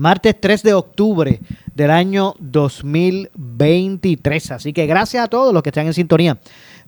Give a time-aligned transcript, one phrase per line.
[0.00, 1.40] martes 3 de octubre
[1.74, 4.52] del año 2023.
[4.52, 6.38] Así que gracias a todos los que están en sintonía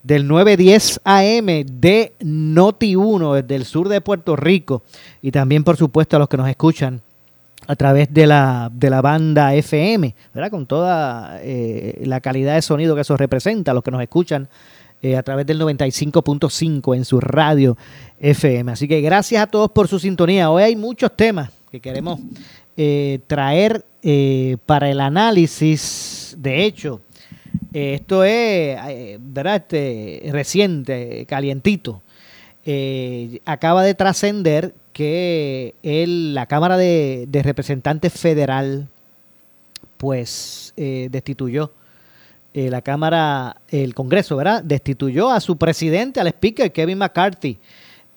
[0.03, 4.83] del 910 AM de Noti1 desde el sur de Puerto Rico
[5.21, 7.03] y también por supuesto a los que nos escuchan
[7.67, 10.51] a través de la, de la banda FM, ¿verdad?
[10.51, 14.49] Con toda eh, la calidad de sonido que eso representa, los que nos escuchan
[15.03, 17.77] eh, a través del 95.5 en su radio
[18.19, 18.73] FM.
[18.73, 20.51] Así que gracias a todos por su sintonía.
[20.51, 22.19] Hoy hay muchos temas que queremos
[22.77, 26.35] eh, traer eh, para el análisis.
[26.39, 27.03] De hecho,
[27.75, 28.79] eh, esto es
[29.21, 29.57] ¿verdad?
[29.57, 32.03] Este, reciente, calientito.
[33.45, 38.89] Acaba de trascender que el, la Cámara de, Representantes Federal
[39.97, 41.73] pues destituyó
[42.55, 44.63] la Cámara, el Congreso, ¿verdad?
[44.63, 47.59] Destituyó a su presidente, al speaker Kevin McCarthy,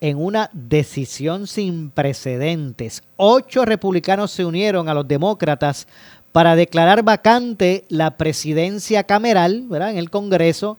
[0.02, 3.04] en una decisión sin precedentes.
[3.18, 5.88] Ocho republicanos se unieron a los demócratas
[6.32, 9.92] para declarar vacante la presidencia cameral, ¿verdad?
[9.92, 10.78] En el Congreso,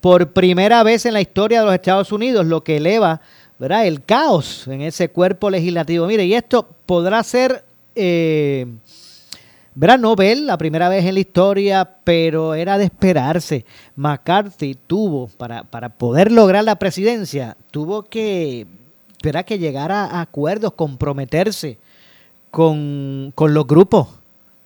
[0.00, 3.20] por primera vez en la historia de los Estados Unidos, lo que eleva,
[3.58, 3.86] ¿verdad?
[3.86, 6.06] El caos en ese cuerpo legislativo.
[6.06, 7.64] Mire, y esto podrá ser...
[7.94, 8.66] Eh,
[9.76, 9.98] ¿verdad?
[9.98, 13.66] Nobel, la primera vez en la historia, pero era de esperarse.
[13.94, 18.66] McCarthy tuvo, para, para poder lograr la presidencia, tuvo que,
[19.20, 21.78] que llegar a, a acuerdos, comprometerse
[22.50, 24.08] con, con, los grupos,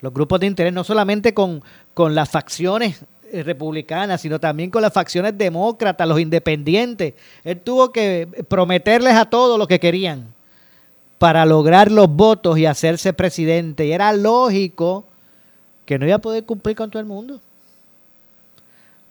[0.00, 1.60] los grupos de interés, no solamente con,
[1.92, 7.14] con las facciones eh, republicanas, sino también con las facciones demócratas, los independientes.
[7.42, 10.39] Él tuvo que prometerles a todos lo que querían
[11.20, 13.84] para lograr los votos y hacerse presidente.
[13.84, 15.04] Y era lógico
[15.84, 17.38] que no iba a poder cumplir con todo el mundo.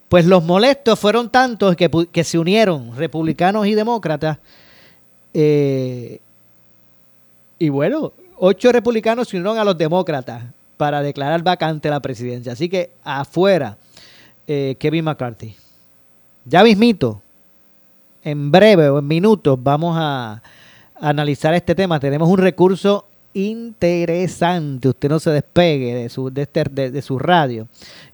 [0.08, 4.40] Pues los molestos fueron tantos que, se unieron republicanos y demócratas.
[5.36, 6.20] Eh,
[7.60, 10.46] y bueno, ocho republicanos se unieron a los demócratas
[10.78, 12.54] para declarar vacante la presidencia.
[12.54, 13.78] Así que afuera,
[14.48, 15.56] eh, Kevin McCarthy.
[16.44, 17.22] Ya mismito,
[18.24, 20.42] en breve o en minutos, vamos a
[21.02, 22.00] analizar este tema.
[22.00, 24.90] Tenemos un recurso interesante.
[24.90, 27.68] Usted no se despegue de su, este, de, su radio.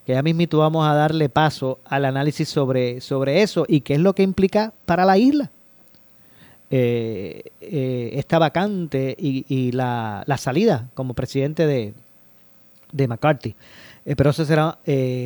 [0.06, 4.00] Que ya mismito vamos a darle paso al análisis sobre, sobre eso y qué es
[4.00, 5.52] lo que implica para la isla.
[6.72, 11.94] Eh, eh, esta vacante y, y la, la, salida como presidente de,
[12.92, 13.56] de McCarthy.
[14.06, 14.80] Eh, pero eso será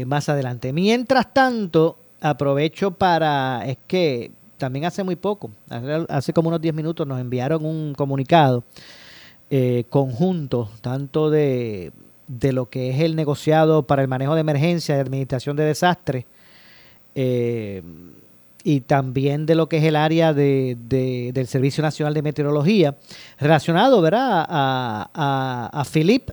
[0.06, 0.74] más adelante.
[0.74, 3.64] Mientras tanto, aprovecho para...
[3.66, 5.50] Es que también hace muy poco,
[6.10, 8.64] hace, como unos 10 minutos, nos enviaron un comunicado
[9.50, 11.92] eh, conjunto, tanto de,
[12.28, 16.26] lo que es el negociado para el manejo de emergencia y administración de desastres,
[17.16, 17.82] eh,
[18.64, 22.96] y también de lo que es el área de, de, del Servicio Nacional de Meteorología,
[23.40, 24.46] relacionado ¿verdad?
[24.48, 26.30] a, a, Philip,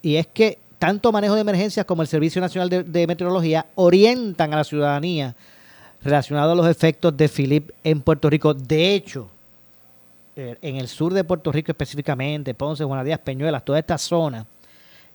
[0.00, 4.58] y es que tanto manejo de emergencias como el Servicio Nacional de Meteorología orientan a
[4.58, 5.34] la ciudadanía
[6.06, 8.54] relacionado a los efectos de Philip en Puerto Rico.
[8.54, 9.28] De hecho,
[10.34, 14.46] eh, en el sur de Puerto Rico específicamente, Ponce, Juanadías, Peñuelas, toda esta zona,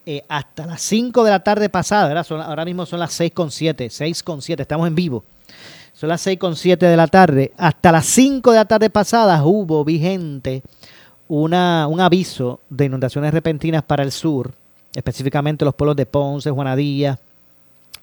[0.05, 4.87] eh, hasta las 5 de la tarde pasada, ahora mismo son las 6.7, 6.7, estamos
[4.87, 5.23] en vivo.
[5.93, 7.51] Son las 6.7 de la tarde.
[7.57, 10.63] Hasta las 5 de la tarde pasada hubo vigente
[11.27, 14.51] una, un aviso de inundaciones repentinas para el sur,
[14.95, 17.19] específicamente los pueblos de Ponce, Juanadías,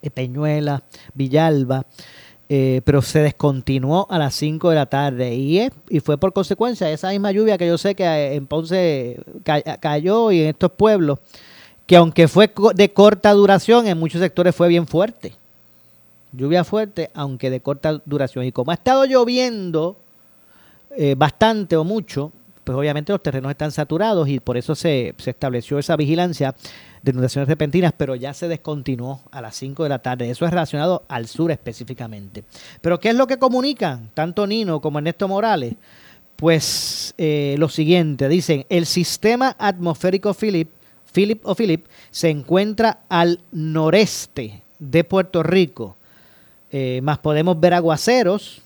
[0.01, 0.83] eh, Peñuelas,
[1.15, 1.85] Villalba.
[2.51, 5.69] Eh, pero se descontinuó a las 5 de la tarde y,
[6.01, 10.41] fue por consecuencia esa misma lluvia que yo sé que en Ponce ca cayó y
[10.41, 11.19] en estos pueblos,
[11.85, 15.35] que aunque fue de corta duración, en muchos sectores fue bien fuerte.
[16.33, 18.47] Lluvia fuerte, aunque de corta duración.
[18.47, 19.99] Y como ha estado lloviendo
[20.97, 22.33] eh, bastante o mucho,
[22.65, 26.55] pues obviamente los terrenos están saturados y por eso se, se estableció esa vigilancia
[27.03, 30.31] de inundaciones repentinas, pero ya se descontinuó a las 5 de la tarde.
[30.31, 32.45] Eso es relacionado al sur específicamente.
[32.81, 35.75] Pero ¿qué es lo que comunican tanto Nino como Ernesto Morales?
[36.37, 40.71] Pues eh, lo siguiente, dicen, el sistema atmosférico Philip,
[41.13, 45.97] Philip o Philip se encuentra al noreste de Puerto Rico,
[46.71, 48.63] eh, más podemos ver aguaceros,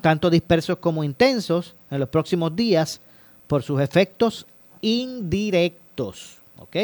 [0.00, 3.00] tanto dispersos como intensos, en los próximos días
[3.46, 4.46] por sus efectos
[4.80, 6.38] indirectos.
[6.58, 6.76] ¿Ok?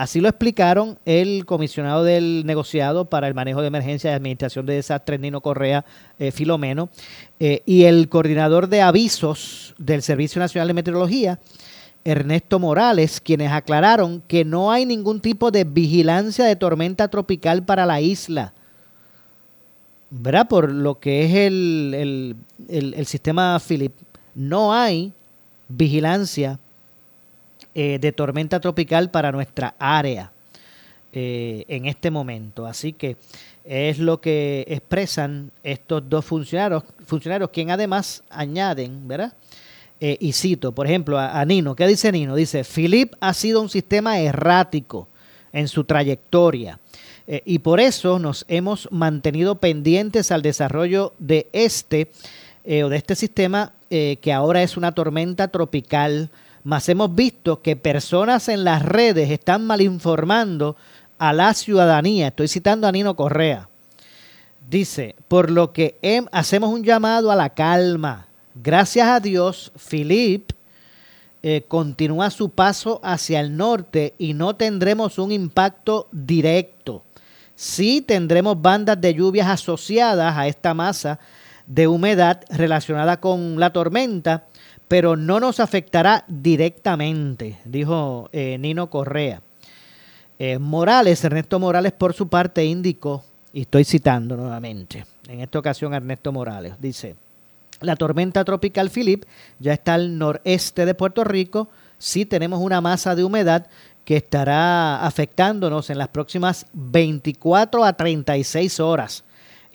[0.00, 4.72] Así lo explicaron el comisionado del negociado para el manejo de emergencia y administración de
[4.72, 5.84] desastres, Nino Correa
[6.18, 6.88] eh, Filomeno,
[7.38, 11.38] eh, y el coordinador de avisos del Servicio Nacional de Meteorología,
[12.02, 17.84] Ernesto Morales, quienes aclararon que no hay ningún tipo de vigilancia de tormenta tropical para
[17.84, 18.54] la isla.
[20.08, 20.48] ¿Verdad?
[20.48, 22.36] Por lo que es el,
[22.70, 23.92] el sistema Philip,
[24.34, 25.12] no hay
[25.68, 26.58] vigilancia
[27.72, 30.32] eh, de tormenta tropical para nuestra área
[31.12, 32.66] eh, en este momento.
[32.66, 33.16] Así que
[33.64, 39.34] es lo que expresan estos dos funcionarios, funcionarios quien además añaden, ¿verdad?
[40.00, 41.76] Eh, y cito, por ejemplo, a, Nino.
[41.76, 42.34] ¿Qué dice Nino?
[42.34, 45.06] Dice, Philip ha sido un sistema errático
[45.52, 46.80] en su trayectoria
[47.44, 52.10] y por eso nos hemos mantenido pendientes al desarrollo de este
[52.64, 56.30] o de este sistema que ahora es una tormenta tropical
[56.64, 60.76] mas hemos visto que personas en las redes están malinformando
[61.18, 62.28] a la ciudadanía.
[62.28, 63.68] Estoy citando a Nino Correa.
[64.68, 65.98] Dice, por lo que
[66.32, 68.28] hacemos un llamado a la calma.
[68.54, 70.52] Gracias a Dios, Philip
[71.42, 77.02] eh, continúa su paso hacia el norte y no tendremos un impacto directo.
[77.54, 81.18] Sí tendremos bandas de lluvias asociadas a esta masa
[81.66, 84.44] de humedad relacionada con la tormenta,
[84.90, 89.40] pero no nos afectará directamente, dijo eh, Nino Correa.
[90.36, 93.22] Eh, Morales, Ernesto Morales, por su parte, indicó,
[93.52, 97.14] y estoy citando nuevamente, en esta ocasión Ernesto Morales, dice,
[97.80, 99.26] la tormenta tropical Philip
[99.60, 103.68] ya está al noreste de Puerto Rico, sí tenemos una masa de humedad
[104.04, 109.22] que estará afectándonos en las próximas 24 a 36 horas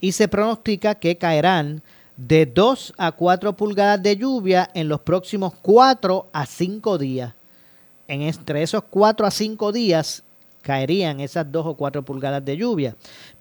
[0.02, 1.84] y se pronostica que caerán
[2.18, 7.34] de 2 a 4 pulgadas de lluvia en los próximos 4 a 5 días.
[8.08, 10.24] En entre esos 4 a 5 días
[10.62, 12.96] caerían esas 2 o 4 pulgadas de lluvia.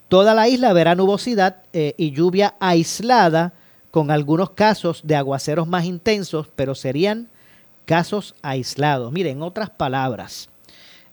[0.07, 3.53] Toda la isla verá nubosidad eh, y lluvia aislada
[3.91, 7.29] con algunos casos de aguaceros más intensos, pero serían
[7.85, 9.11] casos aislados.
[9.11, 10.49] Miren, otras palabras.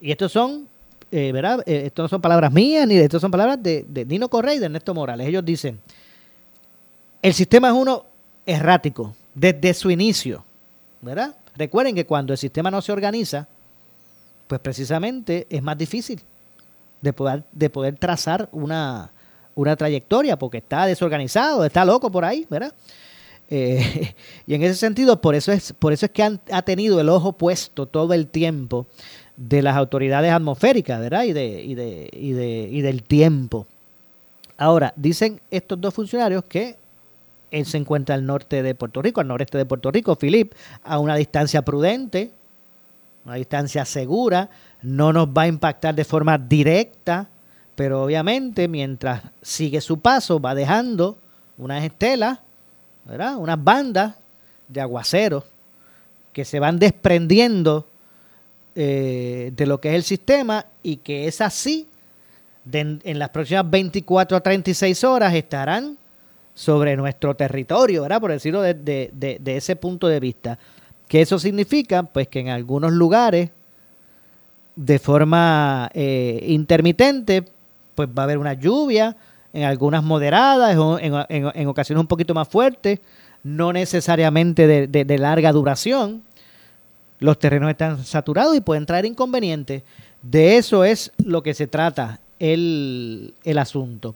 [0.01, 0.69] Y estos son,
[1.11, 1.63] eh, ¿verdad?
[1.65, 4.59] Eh, no son palabras mías, ni de estos son palabras de, de Nino Correa y
[4.59, 5.29] de Ernesto Morales.
[5.29, 5.81] Ellos dicen,
[7.23, 8.05] el sistema es uno
[8.45, 10.45] errático desde su inicio,
[11.01, 11.35] ¿verdad?
[11.57, 13.47] Recuerden que cuando el sistema no se organiza,
[14.49, 16.21] pues precisamente es más difícil
[17.01, 19.11] de poder, de poder trazar una,
[19.77, 22.73] trayectoria porque está desorganizado, está loco por ahí, ¿verdad?
[23.49, 24.15] Eh,
[24.47, 27.33] y en ese sentido, por eso es, por eso es que ha tenido el ojo
[27.33, 28.87] puesto todo el tiempo
[29.37, 31.25] de las autoridades atmosféricas, ¿verdad?
[31.25, 33.67] Y, de, y, de, y, de, y del tiempo.
[34.57, 36.82] Ahora, dicen estos dos funcionarios que
[37.53, 40.99] él se encuentra al norte de Puerto Rico, al noreste de Puerto Rico, Philip, a
[40.99, 42.33] una distancia prudente,
[43.25, 44.49] una distancia segura,
[44.81, 47.29] no nos va a impactar de forma directa,
[47.77, 51.19] pero obviamente mientras sigue su paso va dejando
[51.59, 52.39] unas estelas,
[53.05, 53.37] ¿verdad?
[53.37, 54.15] unas bandas
[54.67, 55.45] de aguaceros
[56.33, 57.87] que se van desprendiendo
[58.75, 61.87] eh, de lo que es el sistema y que es así,
[62.73, 65.99] en las próximas 24 a 36 horas estarán
[66.55, 68.21] sobre nuestro territorio, ¿verdad?
[68.21, 70.59] Por decirlo de, ese punto de vista.
[71.09, 72.03] ¿Qué eso significa?
[72.03, 73.51] Pues que en algunos lugares,
[74.77, 77.45] de forma eh, intermitente,
[77.95, 79.17] pues va a haber una lluvia,
[79.53, 83.01] en algunas moderadas, en, en, ocasiones un poquito más fuertes,
[83.43, 86.23] no necesariamente de, larga duración.
[87.19, 89.83] Los terrenos están saturados y pueden traer inconvenientes.
[90.23, 94.15] De eso es lo que se trata el, el asunto.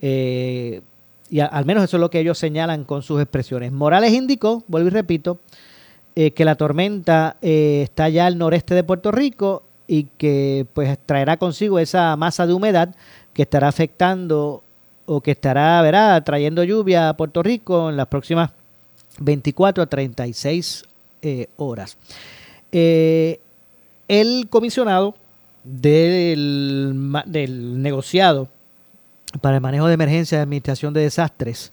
[0.00, 0.80] Eh,
[1.32, 3.72] y al menos eso es lo que ellos señalan con sus expresiones.
[3.72, 5.40] Morales indicó, vuelvo y repito,
[6.14, 10.98] eh, que la tormenta eh, está ya al noreste de Puerto Rico y que pues
[11.06, 12.94] traerá consigo esa masa de humedad
[13.32, 14.62] que estará afectando
[15.06, 18.50] o que estará, verá, trayendo lluvia a Puerto Rico en las próximas
[19.18, 20.84] 24 a 36
[21.22, 21.96] eh, horas.
[22.70, 25.14] el comisionado
[25.64, 28.48] del, del negociado
[29.40, 31.72] para el manejo de emergencia y administración de desastres,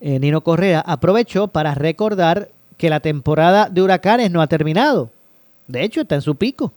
[0.00, 5.10] eh, Nino Correa, aprovechó para recordar que la temporada de huracanes no ha terminado.
[5.66, 6.72] De hecho, está en su pico.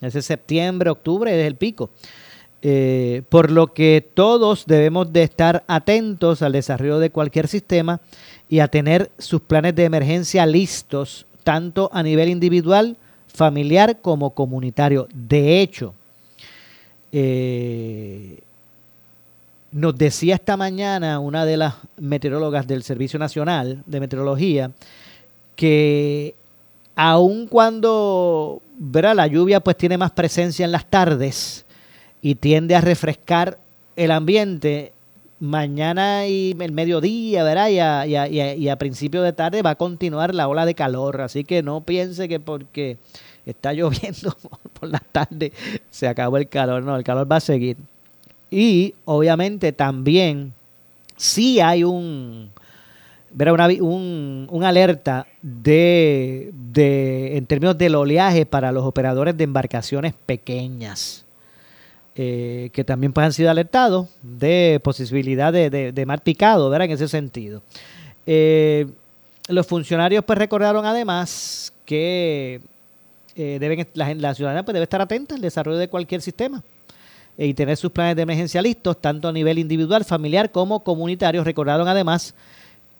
[0.00, 1.90] Ese septiembre, octubre es el pico.
[2.64, 8.00] Eh, por lo que todos debemos de estar atentos al desarrollo de cualquier sistema
[8.48, 15.08] y a tener sus planes de emergencia listos, tanto a nivel individual, familiar como comunitario.
[15.12, 15.94] De hecho,
[17.10, 18.38] eh,
[19.72, 24.70] nos decía esta mañana una de las meteorólogas del Servicio Nacional de Meteorología
[25.56, 26.34] que
[26.94, 31.64] aun cuando la lluvia pues tiene más presencia en las tardes
[32.20, 33.58] y tiende a refrescar
[33.96, 34.92] el ambiente,
[35.40, 37.68] mañana y el mediodía, ¿verdad?
[37.68, 41.20] Y a, y, a, principio de tarde va a continuar la ola de calor.
[41.20, 42.98] Así que no piense que porque
[43.44, 44.36] está lloviendo
[44.78, 45.52] por la tarde
[45.90, 46.82] se acabó el calor.
[46.84, 47.76] No, el calor va a seguir.
[48.52, 50.52] Y obviamente también
[51.16, 52.50] sí hay un,
[53.34, 60.12] una, un, un, alerta de, de, en términos del oleaje para los operadores de embarcaciones
[60.26, 61.24] pequeñas.
[62.14, 66.84] Eh, que también pues, han sido alertados de posibilidad de, de, mar picado, ¿verdad?
[66.84, 67.62] En ese sentido.
[68.26, 68.86] Eh,
[69.48, 72.60] los funcionarios pues recordaron además que
[73.34, 76.62] eh, deben, la, la, ciudadanía pues, debe estar atenta al desarrollo de cualquier sistema
[77.38, 81.44] y tener sus planes de emergencia listos, tanto a nivel individual, familiar como comunitario.
[81.44, 82.34] Recordaron además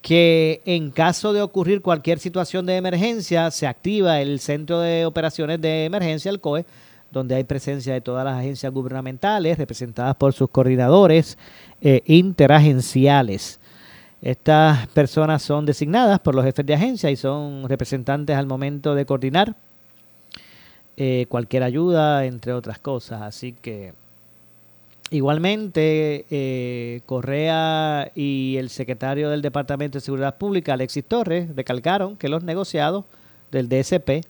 [0.00, 5.60] que en caso de ocurrir cualquier situación de emergencia, se activa el Centro de Operaciones
[5.60, 6.66] de Emergencia, el COE,
[7.12, 11.38] donde hay presencia de todas las agencias gubernamentales representadas por sus coordinadores
[11.80, 13.60] eh, interagenciales.
[14.22, 19.04] Estas personas son designadas por los jefes de agencia y son representantes al momento de
[19.04, 19.54] coordinar
[20.96, 23.22] eh, cualquier ayuda, entre otras cosas.
[23.22, 23.92] Así que
[25.12, 32.28] igualmente eh, Correa y el secretario del Departamento de Seguridad Pública, Alexis Torres, recalcaron que
[32.28, 33.04] los negociados
[33.50, 34.24] del DSP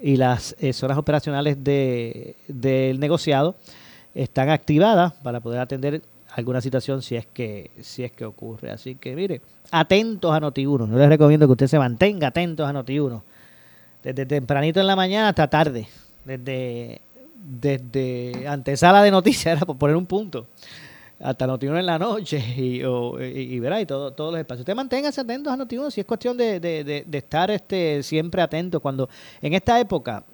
[0.00, 3.56] y las eh, zonas operacionales de, del negociado
[4.14, 6.02] están activadas para poder atender
[6.34, 8.70] alguna situación si es que si es que ocurre.
[8.70, 10.90] Así que mire, atentos a Noti1.
[10.90, 13.22] Yo les recomiendo que usted se mantenga atentos a Noti1.
[14.02, 15.86] Desde tempranito en la mañana hasta tarde.
[16.24, 17.00] Desde,
[17.44, 20.46] desde antesala de noticias, era por poner un punto
[21.20, 24.62] hasta Notiuno en la noche y, y, verá, y todo, todos los espacios.
[24.62, 28.82] Usted manténgase atentos a Notiuno si es cuestión de, de, estar este, siempre atentos.
[28.82, 29.08] Cuando
[29.40, 30.24] en esta época,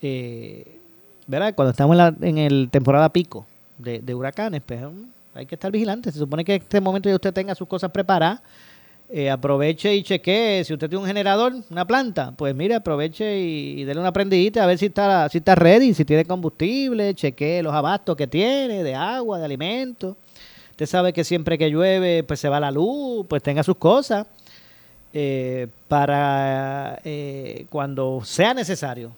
[0.00, 0.80] eh.
[1.26, 3.46] Cuando estamos en, la, en el temporada pico
[3.78, 4.80] de, huracanes, pues
[5.34, 6.12] hay que estar vigilantes.
[6.12, 8.42] Se supone que en este momento ya usted tenga sus cosas preparadas
[9.16, 13.82] eh, aproveche y chequee, si usted tiene un generador, una planta, pues mire, aproveche y,
[13.82, 17.72] y, una prendidita a ver si está, si está ready, si tiene combustible, chequee los
[17.72, 20.16] abastos que tiene de agua, de alimentos.
[20.72, 24.26] Usted sabe que siempre que llueve, pues se va la luz, pues tenga sus cosas
[25.12, 29.12] eh, para eh, cuando sea necesario.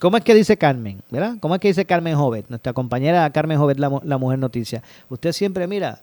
[0.00, 1.00] ¿Cómo es que dice Carmen?
[1.10, 1.36] ¿Verdad?
[1.38, 2.48] ¿Cómo es que dice Carmen Jovet?
[2.48, 4.82] Nuestra compañera Carmen Jovet, la, la mujer noticia.
[5.08, 6.00] Usted siempre, mira,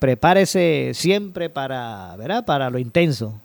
[0.00, 2.44] prepárese siempre para, ¿verdad?
[2.44, 3.40] Para lo intenso.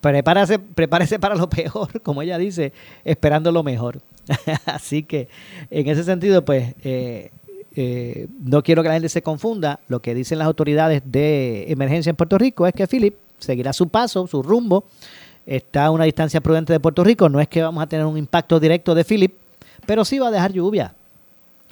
[0.00, 2.72] Prepárese, prepárese para lo peor, como ella dice,
[3.04, 4.00] esperando lo mejor.
[4.66, 5.28] Así que
[5.70, 7.30] en ese sentido, pues, eh,
[7.76, 9.78] eh, no quiero que la gente se confunda.
[9.86, 13.88] Lo que dicen las autoridades de emergencia en Puerto Rico es que Philip seguirá su
[13.88, 14.84] paso, su rumbo.
[15.46, 17.28] Está a una distancia prudente de Puerto Rico.
[17.28, 19.34] No es que vamos a tener un impacto directo de Philip,
[19.86, 20.94] pero sí va a dejar lluvia.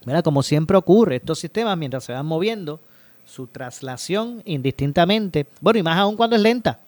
[0.05, 0.23] ¿verdad?
[0.23, 2.81] Como siempre ocurre, estos sistemas mientras se van moviendo,
[3.25, 6.81] su traslación indistintamente, bueno, y más aún cuando es lenta,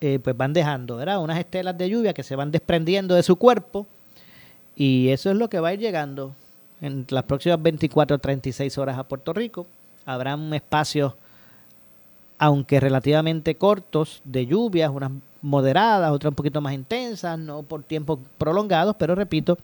[0.00, 1.22] eh, pues van dejando, ¿verdad?
[1.22, 3.86] Unas estelas de lluvia que se van desprendiendo de su cuerpo
[4.74, 6.34] y eso es lo que va a ir llegando
[6.80, 9.66] en las próximas 24 o 36 horas a Puerto Rico.
[10.06, 11.14] Habrán espacios,
[12.38, 15.10] aunque relativamente cortos, de lluvias, unas
[15.42, 19.58] moderadas, otras un poquito más intensas, no por tiempos prolongados, pero repito,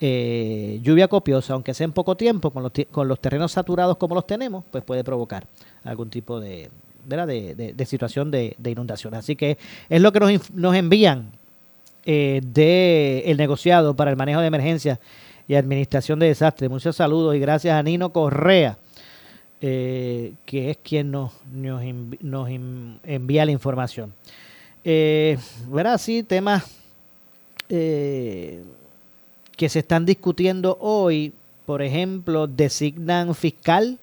[0.00, 4.14] eh, lluvia copiosa, aunque sea en poco tiempo, con los, con los terrenos saturados como
[4.14, 5.46] los tenemos, pues puede provocar
[5.84, 6.70] algún tipo de,
[7.06, 9.14] de, situación de, inundación.
[9.14, 11.30] Así que es lo que nos, nos envían
[12.04, 14.98] eh, del negociado para el manejo de emergencias
[15.48, 16.70] y administración de desastres.
[16.70, 18.78] Muchos saludos y gracias a Nino Correa,
[19.60, 21.82] eh, que es quien nos, nos,
[22.20, 24.12] nos envía la información.
[24.84, 25.38] Eh,
[25.98, 26.64] sí, temas
[27.68, 28.62] eh,
[29.56, 31.32] que se están discutiendo hoy,
[31.64, 33.98] por ejemplo, designan fiscal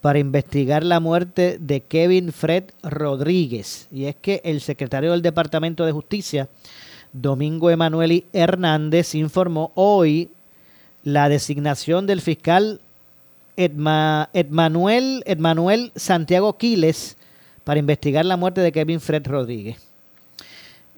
[0.00, 3.88] para investigar la muerte de Kevin Fred Rodríguez.
[3.90, 6.48] Y es que el secretario del Departamento de Justicia,
[7.12, 10.30] Domingo Emanueli Hernández, informó hoy
[11.02, 12.80] la designación del fiscal
[13.56, 17.16] Edma, Edmanuel, Santiago Quiles
[17.64, 19.78] para investigar la muerte de Kevin Fred Rodríguez.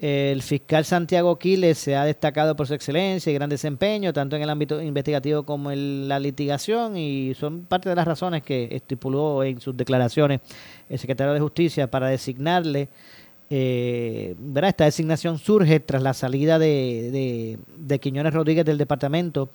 [0.00, 4.42] El fiscal Santiago Quiles se ha destacado por su excelencia y gran desempeño, tanto en
[4.42, 9.42] el ámbito investigativo como en la litigación, y son parte de las razones que estipuló
[9.42, 10.40] en sus declaraciones
[10.88, 12.88] el secretario de Justicia para designarle.
[13.50, 17.58] Eh, Esta designación surge tras la salida de,
[18.00, 19.50] Quiñones Rodríguez del departamento,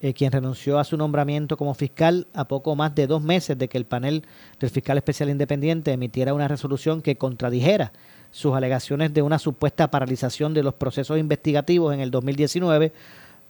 [0.00, 3.68] eh, quien renunció a su nombramiento como fiscal a poco más de dos meses de
[3.68, 4.22] que el panel
[4.58, 7.92] del fiscal especial independiente emitiera una resolución que contradijera
[8.32, 12.92] sus alegaciones de una supuesta paralización de los procesos investigativos en el 2019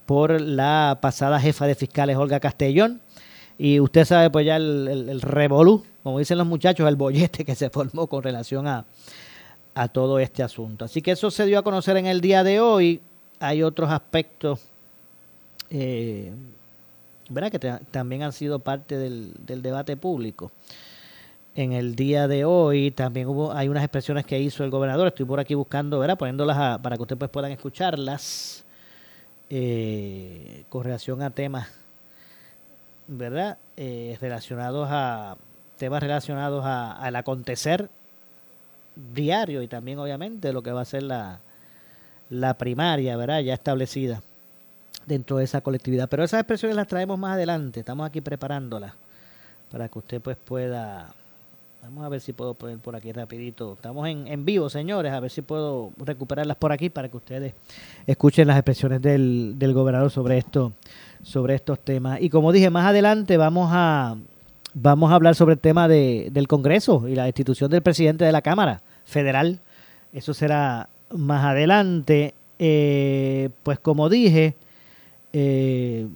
[0.05, 3.01] por la pasada jefa de fiscales Olga Castellón.
[3.57, 7.55] Y usted sabe pues ya el, el, revolú, como dicen los muchachos, el bollete que
[7.55, 8.85] se formó con relación a,
[9.75, 10.85] a todo este asunto.
[10.85, 13.01] Así que eso se dio a conocer en el día de hoy.
[13.39, 14.61] Hay otros aspectos
[15.71, 16.33] eh,
[17.29, 17.53] ¿verdad?
[17.53, 17.59] que
[17.91, 20.51] también han sido parte del, del debate público
[21.55, 22.91] en el día de hoy.
[22.91, 25.09] También hubo, hay unas expresiones que hizo el gobernador.
[25.09, 26.19] Estoy por aquí buscando, ¿verdad?
[26.19, 28.65] Poniéndolas para que ustedes pues, puedan escucharlas
[29.51, 31.69] eh, con relación a temas,
[33.07, 33.59] ¿verdad?
[33.77, 35.37] Eh, relacionados a
[35.77, 37.91] temas relacionados a, al acontecer
[38.95, 41.41] diario y también obviamente lo que va a ser la,
[42.31, 43.41] la primaria, ¿verdad?
[43.41, 44.23] Ya establecida
[45.07, 46.09] dentro de esa colectividad.
[46.09, 47.81] Pero esas expresiones las traemos más adelante.
[47.81, 48.95] Estamos aquí preparándolas
[49.71, 51.15] para que usted pues pueda
[51.83, 53.73] Vamos a ver si puedo poner por aquí rapidito.
[53.73, 55.13] Estamos en, en vivo, señores.
[55.13, 57.55] A ver si puedo recuperarlas por aquí para que ustedes
[58.07, 60.75] escuchen las expresiones del, del gobernador sobre esto,
[61.25, 62.21] sobre estos temas.
[62.21, 64.17] Y como dije, más adelante vamos a
[64.75, 68.31] vamos a hablar sobre el tema de, del Congreso y la institución del presidente de
[68.31, 69.59] la Cámara Federal.
[70.13, 72.35] Eso será más adelante.
[72.61, 74.55] Eh, pues como dije,
[75.33, 76.07] eh,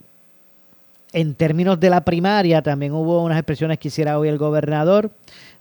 [1.13, 5.11] en términos de la primaria, también hubo unas expresiones que hiciera hoy el gobernador.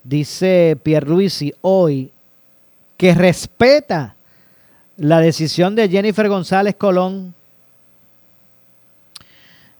[0.06, 2.12] Dice Pierluisi hoy
[2.96, 4.16] que respeta
[4.98, 7.34] la decisión de Jennifer González Colón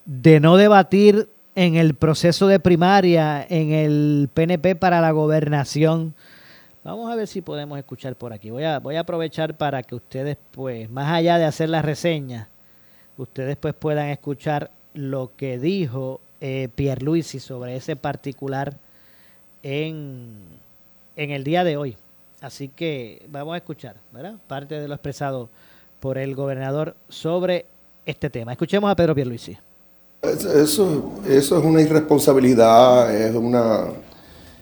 [0.06, 6.16] de no debatir en el proceso de primaria en el PNP para la gobernación.
[6.84, 8.50] Vamos a ver si podemos escuchar por aquí.
[8.50, 12.50] Voy a, voy a aprovechar para que ustedes, pues, más allá de hacer la reseña,
[13.16, 18.80] ustedes pues puedan escuchar lo que dijo eh, Pierluisi sobre ese particular
[19.66, 20.38] en,
[21.16, 21.98] el día de hoy.
[22.40, 24.36] Así que vamos a escuchar, ¿verdad?
[24.48, 25.50] Parte de lo expresado
[26.00, 27.66] por el gobernador sobre
[28.06, 28.52] este tema.
[28.52, 29.58] Escuchemos a Pedro Pierluisi.
[30.22, 33.88] Eso, eso es una irresponsabilidad, es una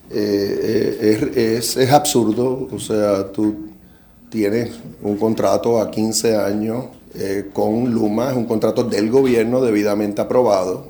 [0.09, 2.69] eh, es, es, absurdo.
[2.71, 3.71] O sea, tú
[4.29, 6.85] tienes un contrato a 15 años
[7.15, 10.87] eh, con Luma, es un contrato del gobierno debidamente aprobado.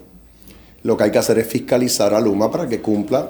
[0.84, 3.30] Lo que hay que hacer es fiscalizar a Luma para que cumpla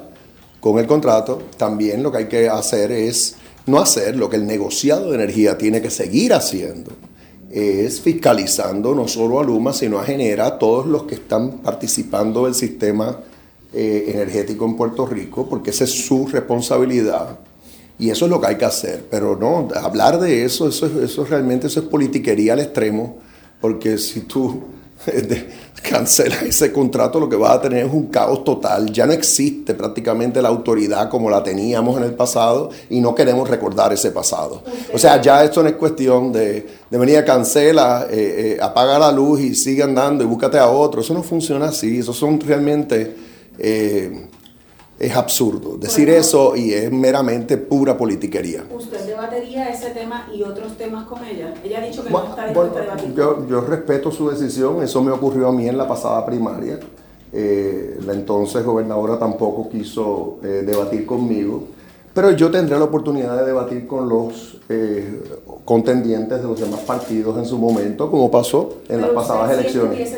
[0.64, 1.42] con el contrato.
[1.58, 5.58] También lo que hay que hacer es no hacer lo que el negociado de energía
[5.58, 6.90] tiene que seguir haciendo,
[7.50, 12.46] es fiscalizando no solo a Luma, sino a Genera, a todos los que están participando
[12.46, 13.20] del sistema
[13.74, 17.40] eh, energético en Puerto Rico, porque esa es su responsabilidad.
[17.98, 19.04] Y eso es lo que hay que hacer.
[19.10, 23.18] Pero no, hablar de eso, eso, eso realmente eso es politiquería al extremo,
[23.60, 24.62] porque si tú
[25.82, 28.90] cancelas ese contrato, lo que vas a tener es un caos total.
[28.90, 33.48] Ya no existe prácticamente la autoridad como la teníamos en el pasado y no queremos
[33.48, 34.62] recordar ese pasado.
[34.92, 38.98] O sea, ya esto no es cuestión de, de venir a cancela, eh, eh, apaga
[38.98, 41.02] la luz y sigue andando y búscate a otro.
[41.02, 41.98] Eso no funciona así.
[41.98, 43.14] Eso son realmente...
[43.58, 44.28] Eh,
[44.98, 48.64] es absurdo decir eso y es meramente pura politiquería.
[48.74, 51.54] ¿Usted debatería ese tema y otros temas con ella?
[51.64, 53.14] Ella ha dicho que no está dispuesta a debatir.
[53.14, 56.78] Yo, yo, respeto su decisión, eso me ocurrió a mí en la pasada primaria.
[57.36, 61.64] Eh, la entonces gobernadora tampoco quiso eh, debatir conmigo,
[62.14, 65.20] pero yo tendré la oportunidad de debatir con los eh,
[65.64, 70.12] contendientes de los demás partidos en su momento, como pasó en las pasadas elecciones.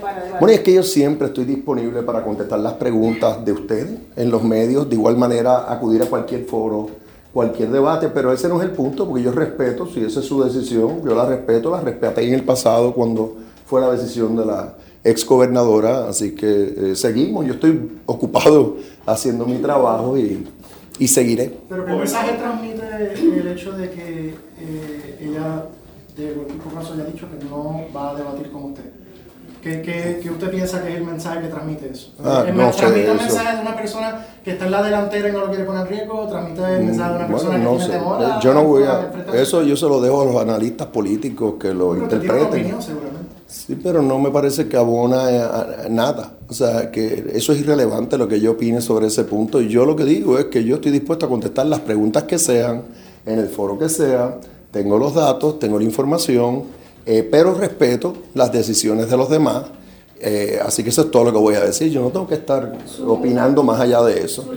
[0.00, 0.38] para?
[0.38, 4.42] Bueno, es que yo siempre estoy disponible para contestar las preguntas de ustedes en los
[4.42, 6.88] medios, de igual manera acudir a cualquier foro,
[7.32, 10.42] cualquier debate, pero ese no es el punto, porque yo respeto, si esa es su
[10.44, 14.74] decisión, yo la respeto, la respeté en el pasado cuando fue la decisión de la
[15.04, 18.76] ex gobernadora, así que eh, seguimos, yo estoy ocupado
[19.06, 20.46] haciendo mi trabajo y,
[21.02, 21.52] y seguiré.
[21.68, 22.82] Pero ¿qué mensaje transmite
[23.40, 24.28] el hecho de que
[24.60, 25.66] eh, ella
[26.16, 28.84] de cualquier caso haya dicho que no va a debatir con usted?
[29.62, 32.12] ¿Qué, qué, qué usted piensa que es el mensaje que transmite eso?
[32.24, 33.24] Ah, ¿El no ¿Transmite sé, el eso.
[33.24, 35.88] mensaje de una persona que está en la delantera y no lo quiere poner en
[35.88, 36.26] riesgo?
[36.28, 37.88] ¿Transmite el mensaje de una Mm, persona bueno, no que sé.
[37.90, 38.22] tiene temor?
[38.22, 41.72] Eh, Yo no voy a Eso yo se lo dejo a los analistas políticos que
[41.74, 42.48] lo Pero usted tiene una interpreten.
[42.60, 43.21] opinión, seguramente.
[43.52, 46.32] Sí, pero no me parece que abona a- nada.
[46.48, 49.60] O sea, que eso es irrelevante lo que yo opine sobre ese punto.
[49.60, 52.38] Y yo lo que digo es que yo estoy dispuesto a contestar las preguntas que
[52.38, 52.82] sean,
[53.26, 54.38] en el foro que sea,
[54.70, 56.64] tengo los datos, tengo la información,
[57.04, 59.64] eh, pero respeto las decisiones de los demás.
[60.18, 61.90] Eh, así que eso es todo lo que voy a decir.
[61.92, 62.72] Yo no tengo que estar
[63.06, 64.48] opinando más allá de eso.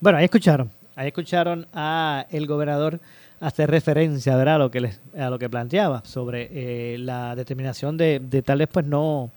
[0.00, 0.70] Bueno, ahí escucharon.
[0.96, 2.98] Ahí escucharon a el gobernador
[3.40, 8.20] hacer referencia a lo que les, a lo que planteaba sobre eh, la determinación de,
[8.20, 9.30] de tal vez pues no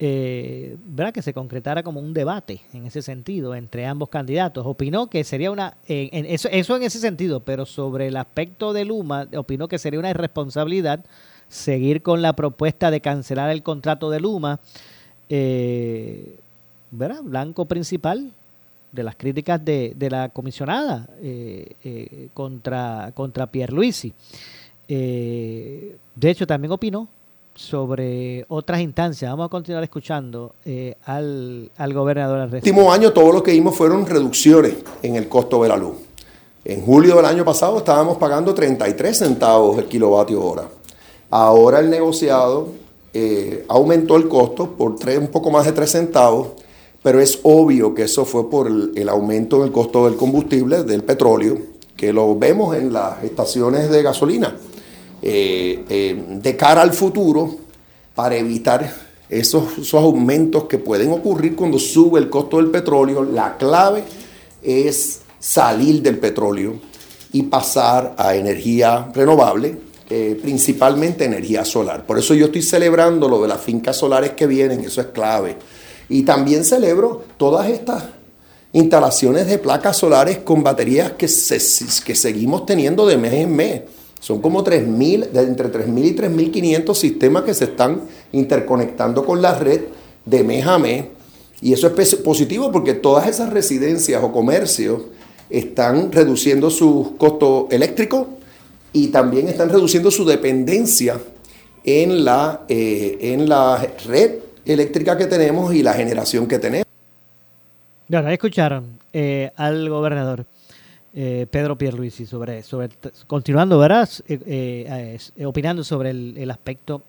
[0.00, 1.12] eh, ¿verdad?
[1.12, 4.64] que se concretara como un debate en ese sentido entre ambos candidatos.
[4.64, 8.84] Opinó que sería una, en, eso, eso en ese sentido, pero sobre el aspecto de
[8.84, 11.04] Luma, opinó que sería una irresponsabilidad
[11.48, 14.60] seguir con la propuesta de cancelar el contrato de Luma,
[15.28, 16.38] eh,
[16.92, 17.22] ¿verdad?
[17.24, 18.32] Blanco principal
[18.92, 24.12] de las críticas de, de la comisionada eh, eh, contra, contra Pierluisi.
[24.88, 27.08] Eh, de hecho, también opinó
[27.54, 29.30] sobre otras instancias.
[29.30, 32.48] Vamos a continuar escuchando eh, al, al, gobernador.
[32.48, 35.96] El último año todo lo que vimos fueron reducciones en el costo de la luz.
[36.64, 40.68] En julio del año pasado estábamos pagando 33 centavos el kilovatio hora.
[41.30, 42.68] Ahora el negociado
[43.68, 46.48] aumentó el costo por tres, un poco más de 3 centavos,
[47.08, 51.02] pero es obvio que eso fue por el, el aumento del costo del combustible, del
[51.04, 51.56] petróleo,
[51.96, 54.54] que lo vemos en las estaciones de gasolina
[55.22, 57.56] eh, eh, de cara al futuro
[58.14, 58.94] para evitar
[59.30, 63.24] esos, esos, aumentos que pueden ocurrir cuando sube el costo del petróleo.
[63.24, 64.04] La clave
[64.62, 66.74] es salir del petróleo
[67.32, 69.78] y pasar a energía renovable,
[70.10, 72.04] eh, principalmente energía solar.
[72.04, 75.56] Por eso yo estoy celebrando lo de las fincas solares que vienen, eso es clave.
[76.08, 78.04] Y también celebro todas estas
[78.72, 83.82] instalaciones de placas solares con baterías que, que seguimos teniendo de mes en mes.
[84.20, 89.54] Son como 3.000, de entre 3.000 y 3.500 sistemas que se están interconectando con la
[89.54, 89.82] red
[90.24, 91.04] de mes a mes.
[91.60, 95.02] Y eso es positivo porque todas esas residencias o comercios
[95.50, 98.26] están reduciendo sus costos eléctricos
[98.92, 101.20] y también están reduciendo su dependencia
[101.84, 104.32] en la, eh, en la red
[104.72, 106.86] eléctrica que tenemos y la generación que tenemos.
[108.08, 110.46] Bueno, escucharon eh, al gobernador
[111.14, 112.90] eh, Pedro Pierluisi sobre, sobre
[113.26, 117.02] continuando, verás, eh, eh, opinando sobre el, el, aspecto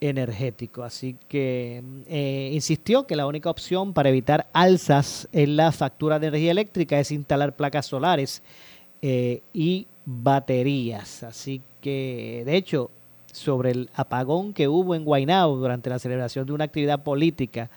[0.00, 0.82] energético.
[0.82, 1.82] Así que
[2.52, 7.12] insistió que la única opción para evitar alzas en la factura de energía eléctrica es
[7.12, 8.42] instalar placas solares
[9.00, 11.22] y baterías.
[11.22, 12.90] Así que, de hecho,
[13.32, 17.70] sobre el apagón que hubo en Guaynabo durante la celebración de una actividad política,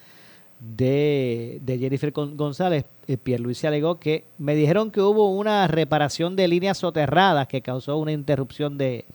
[0.60, 6.48] de, de Jennifer González, eh, Pierluisi alegó que me dijeron que hubo una reparación de
[6.48, 9.06] líneas soterradas que causó una interrupción de,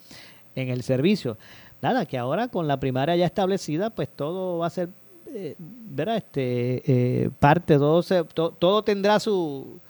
[0.55, 1.38] en el servicio.
[1.81, 4.90] Nada, que ahora con la primaria ya establecida, pues todo va a ser,
[5.29, 6.18] eh, ¿verdad?
[6.18, 9.81] Este, eh, parte, todo, se, to, todo tendrá su,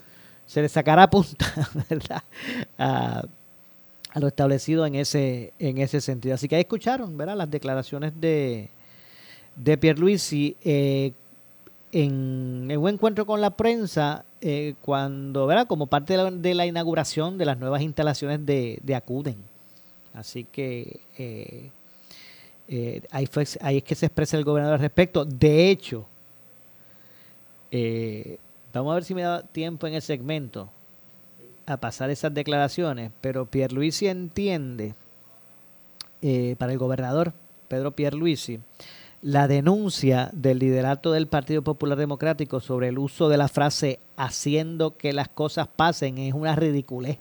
[0.47, 1.47] se le sacará punta,
[1.91, 2.23] ¿verdad?
[2.79, 3.25] A,
[4.19, 6.35] a, lo establecido en ese, en ese sentido.
[6.35, 7.37] Así que ahí escucharon, ¿verdad?
[7.37, 8.69] Las declaraciones de,
[9.57, 10.57] de Pierluisi.
[10.63, 11.13] Eh,
[11.93, 15.67] en, un encuentro con la prensa eh, cuando, ¿verdad?
[15.67, 19.37] Como parte de la, de la, inauguración de las nuevas instalaciones de, de Acuden.
[20.15, 21.71] Así que eh,
[22.69, 25.25] eh, ahí, fue, ahí es que se expresa el gobernador al respecto.
[25.25, 26.07] De hecho,
[28.73, 30.71] vamos a ver si me da tiempo en el segmento
[31.71, 34.95] a pasar esas declaraciones, pero Pierluisi entiende,
[36.23, 37.33] eh, para el gobernador
[37.69, 38.61] Pedro Pierluisi,
[39.23, 44.97] la denuncia del liderato del Partido Popular Democrático sobre el uso de la frase haciendo
[44.97, 47.19] que las cosas pasen es una ridiculez.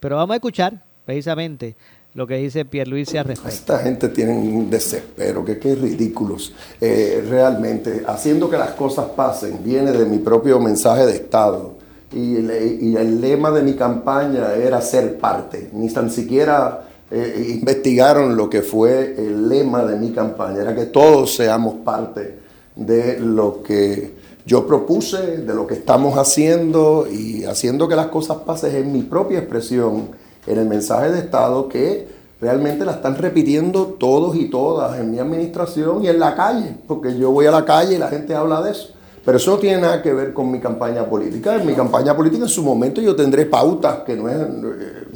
[0.00, 1.76] Pero vamos a escuchar precisamente
[2.14, 3.54] lo que dice Pierluisi al respecto.
[3.54, 6.52] Esta gente tiene un desespero, que qué ridículos.
[6.80, 11.81] Eh, realmente, haciendo que las cosas pasen, viene de mi propio mensaje de Estado.
[12.14, 18.48] Y, el lema de mi campaña era ser parte, ni tan siquiera eh, investigaron lo
[18.48, 22.38] que fue el lema de mi campaña, era que todos seamos parte
[22.76, 24.12] de lo que
[24.44, 29.02] yo propuse, de lo que estamos haciendo y haciendo que las cosas pasen en mi
[29.02, 30.08] propia expresión,
[30.46, 32.08] en el mensaje de Estado que
[32.40, 37.16] realmente la están repitiendo todos y todas en mi administración y en la calle, porque
[37.16, 38.94] yo voy a la calle y la gente habla de eso.
[39.24, 41.56] Pero eso no tiene nada que ver con mi campaña política.
[41.56, 44.36] En mi campaña política en su momento yo tendré pautas que no, es,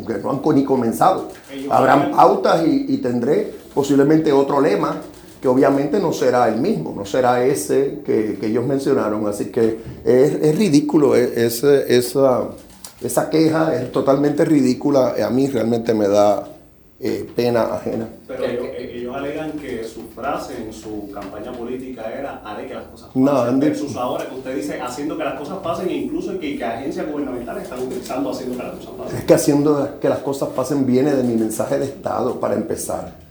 [0.07, 1.29] que no han ni comenzado.
[1.69, 5.03] Habrán pautas y, y, tendré posiblemente otro lema
[5.41, 9.27] que obviamente no será el mismo, no será ese que, que ellos mencionaron.
[9.27, 12.49] Así que es, es ridículo, es, esa,
[13.03, 15.15] esa queja es totalmente ridícula.
[15.25, 16.56] A mí realmente me da
[16.99, 18.09] eh, pena ajena.
[18.27, 22.85] Pero ellos, ellos alegan que su frase en su campaña política era haré que las
[22.85, 23.25] cosas pasen.
[23.25, 27.11] No, versus ahora que usted dice haciendo que las cosas pasen incluso que, que agencias
[27.11, 29.19] gubernamentales están utilizando haciendo que las cosas pasen.
[29.19, 33.27] Es que haciendo que las cosas pasen viene de mi mensaje de Estado para empezar.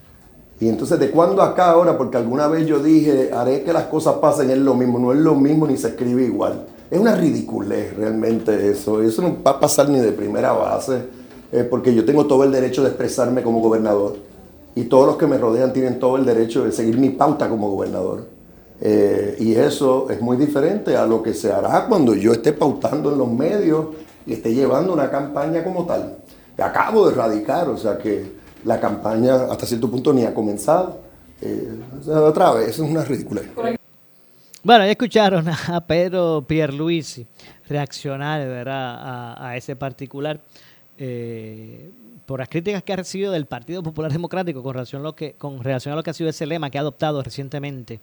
[0.59, 1.97] Y entonces, ¿de cuándo acá ahora?
[1.97, 5.19] Porque alguna vez yo dije, haré que las cosas pasen, es lo mismo, no es
[5.19, 6.67] lo mismo ni se escribe igual.
[6.89, 9.01] Es una ridiculez realmente eso.
[9.01, 11.01] Eso no va a pasar ni de primera base,
[11.51, 14.17] eh, porque yo tengo todo el derecho de expresarme como gobernador.
[14.75, 17.69] Y todos los que me rodean tienen todo el derecho de seguir mi pauta como
[17.71, 18.27] gobernador.
[18.81, 23.11] Eh, y eso es muy diferente a lo que se hará cuando yo esté pautando
[23.11, 23.87] en los medios
[24.25, 26.17] y esté llevando una campaña como tal.
[26.57, 28.33] acabo de erradicar, o sea que
[28.65, 30.99] la campaña hasta cierto punto ni ha comenzado.
[31.41, 31.69] Eh,
[32.07, 33.41] otra vez, es una ridícula.
[34.63, 37.25] Bueno, ya escucharon a Pedro Pierluisi
[37.69, 38.95] reaccionar ¿verdad?
[38.99, 40.39] A, a ese particular
[40.97, 41.91] eh,
[42.25, 45.33] por las críticas que ha recibido del Partido Popular Democrático con relación a lo que,
[45.33, 47.99] con relación a lo que ha sido ese lema que ha adoptado recientemente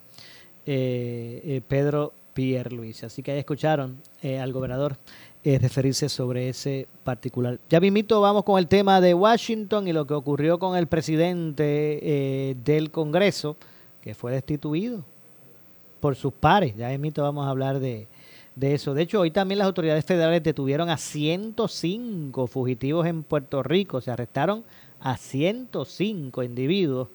[0.67, 3.07] eh, eh, Pedro Pierluisi.
[3.07, 4.97] Así que ya escucharon al gobernador
[5.45, 7.59] referirse sobre ese particular.
[7.69, 12.57] Ya mismito vamos con el tema de Washington y lo que ocurrió con el presidente
[12.65, 13.57] del Congreso,
[14.01, 15.05] que fue destituido
[15.99, 16.77] por sus pares.
[16.77, 18.07] Ya mismito vamos a hablar de,
[18.61, 18.95] eso.
[18.95, 24.01] De hecho, hoy también las autoridades federales detuvieron a 105 fugitivos en Puerto Rico.
[24.01, 24.65] Se arrestaron
[25.01, 27.09] a 105 individuos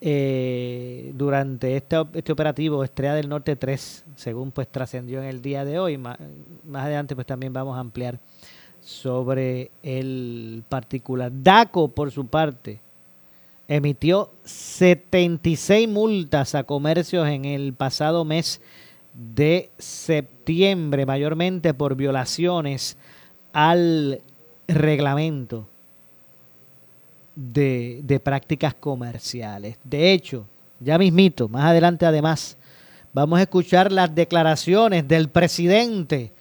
[0.00, 5.64] eh, durante este, este, operativo Estrella del Norte 3, según pues trascendió en el día
[5.64, 5.96] de hoy.
[5.96, 6.18] Más,
[6.64, 8.18] más adelante pues también vamos a ampliar
[8.80, 11.32] sobre el particular.
[11.34, 12.80] DACO, por su parte,
[13.66, 18.60] emitió 76 multas a comercios en el pasado mes
[19.14, 22.96] de septiembre, mayormente por violaciones
[23.52, 24.20] al
[24.66, 25.68] reglamento
[27.36, 29.78] de, de, prácticas comerciales.
[29.84, 30.46] De hecho,
[30.80, 32.56] ya mismito, más adelante además,
[33.12, 36.32] vamos a escuchar las declaraciones del presidente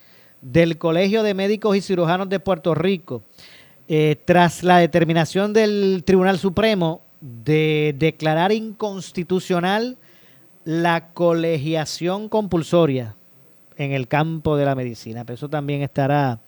[0.42, 3.24] del Colegio de Médicos y Cirujanos de Puerto Rico,
[3.88, 9.98] eh, tras la determinación del Tribunal Supremo de declarar inconstitucional
[10.66, 13.16] la colegiación compulsoria
[13.78, 15.26] en el campo de la medicina.
[15.28, 16.40] Eso también estará,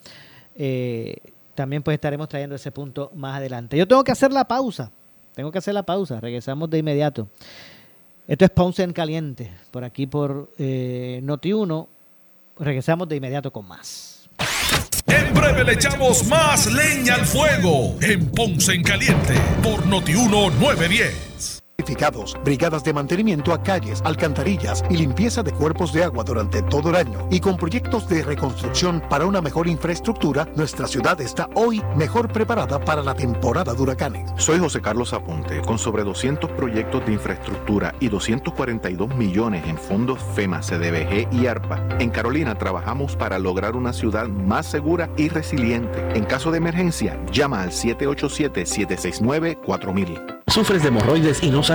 [0.56, 1.16] eh,
[1.54, 3.78] también pues estaremos trayendo ese punto más adelante.
[3.78, 4.92] Yo tengo que hacer la pausa,
[5.34, 7.28] tengo que hacer la pausa, regresamos de inmediato.
[8.28, 11.88] Esto es Ponce en Caliente, por aquí por eh, Noti1.
[12.58, 14.30] Regresamos de inmediato con más.
[15.08, 21.55] En breve le echamos más leña al fuego en Ponce en Caliente por Notiuno 910
[22.44, 26.96] brigadas de mantenimiento a calles, alcantarillas y limpieza de cuerpos de agua durante todo el
[26.96, 27.28] año.
[27.30, 32.80] Y con proyectos de reconstrucción para una mejor infraestructura, nuestra ciudad está hoy mejor preparada
[32.80, 34.32] para la temporada de huracanes.
[34.38, 40.20] Soy José Carlos Aponte, con sobre 200 proyectos de infraestructura y 242 millones en fondos
[40.36, 41.88] FEMA, CDBG y ARPA.
[42.00, 46.00] En Carolina trabajamos para lograr una ciudad más segura y resiliente.
[46.16, 50.36] En caso de emergencia, llama al 787-769-4000.
[50.48, 51.75] ¿Sufres de hemorroides y no sabes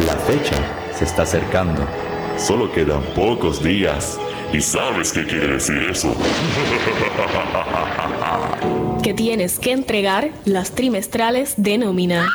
[0.00, 0.56] La fecha
[0.96, 1.86] se está acercando.
[2.36, 4.18] Solo quedan pocos días.
[4.52, 6.14] ¿Y sabes qué quiere decir eso?
[9.02, 12.28] que tienes que entregar las trimestrales de nómina.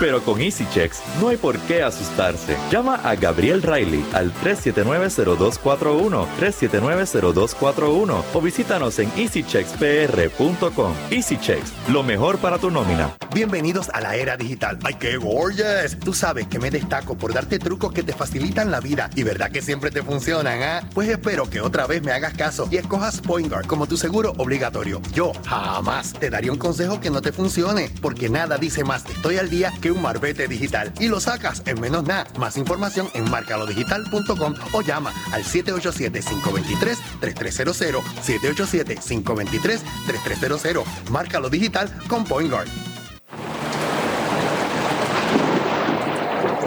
[0.00, 2.56] Pero con EasyChecks no hay por qué asustarse.
[2.70, 10.94] Llama a Gabriel Riley al 379-0241, 379-0241 o visítanos en easycheckspr.com.
[11.10, 13.14] EasyChecks, lo mejor para tu nómina.
[13.34, 14.78] Bienvenidos a la era digital.
[14.84, 15.98] ¡Ay, qué gorgeous!
[15.98, 19.52] Tú sabes que me destaco por darte trucos que te facilitan la vida y verdad
[19.52, 20.88] que siempre te funcionan, ¿ah?
[20.94, 25.02] Pues espero que otra vez me hagas caso y escojas PointGuard como tu seguro obligatorio.
[25.12, 29.36] Yo jamás te daría un consejo que no te funcione, porque nada dice más estoy
[29.36, 32.26] al día que un marbete digital y lo sacas en menos nada.
[32.38, 38.02] Más información en marcalodigital.com o llama al 787-523-3300.
[38.02, 40.84] 787-523-3300.
[41.10, 42.68] Márcalo digital con Point Guard.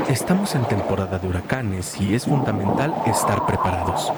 [0.10, 4.12] Estamos en temporada de huracanes y es fundamental estar preparados.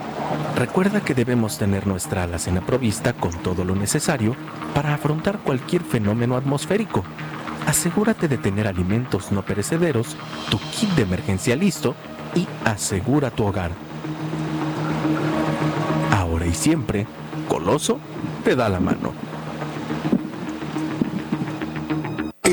[0.57, 4.35] Recuerda que debemos tener nuestra alacena provista con todo lo necesario
[4.73, 7.05] para afrontar cualquier fenómeno atmosférico.
[7.67, 10.15] Asegúrate de tener alimentos no perecederos,
[10.49, 11.95] tu kit de emergencia listo
[12.35, 13.71] y asegura tu hogar.
[16.11, 17.07] Ahora y siempre,
[17.47, 17.99] Coloso
[18.43, 19.13] te da la mano.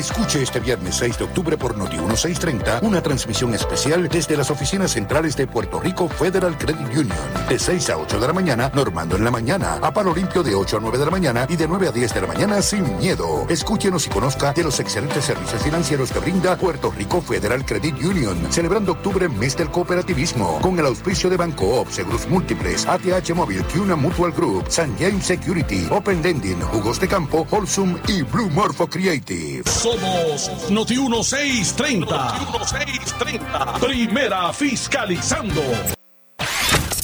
[0.03, 4.91] Escuche este viernes 6 de octubre por Noti 1630 una transmisión especial desde las oficinas
[4.91, 7.17] centrales de Puerto Rico Federal Credit Union.
[7.49, 10.57] De 6 a 8 de la mañana, Normando en la mañana, a palo limpio de
[10.57, 12.99] 8 a 9 de la mañana y de 9 a 10 de la mañana sin
[12.99, 13.47] miedo.
[13.49, 18.49] Escúchenos y conozca de los excelentes servicios financieros que brinda Puerto Rico Federal Credit Union,
[18.51, 23.63] celebrando octubre mes del cooperativismo, con el auspicio de Banco Op, Seguros Múltiples, ATH Móvil,
[23.73, 28.89] Cuna Mutual Group, San James Security, Open Lending, Jugos de Campo, Holsum y Blue Morpho
[28.89, 29.63] Creative.
[29.93, 32.17] Somos Noti 1630.
[32.17, 33.79] Noti 1630.
[33.79, 35.61] Primera fiscalizando.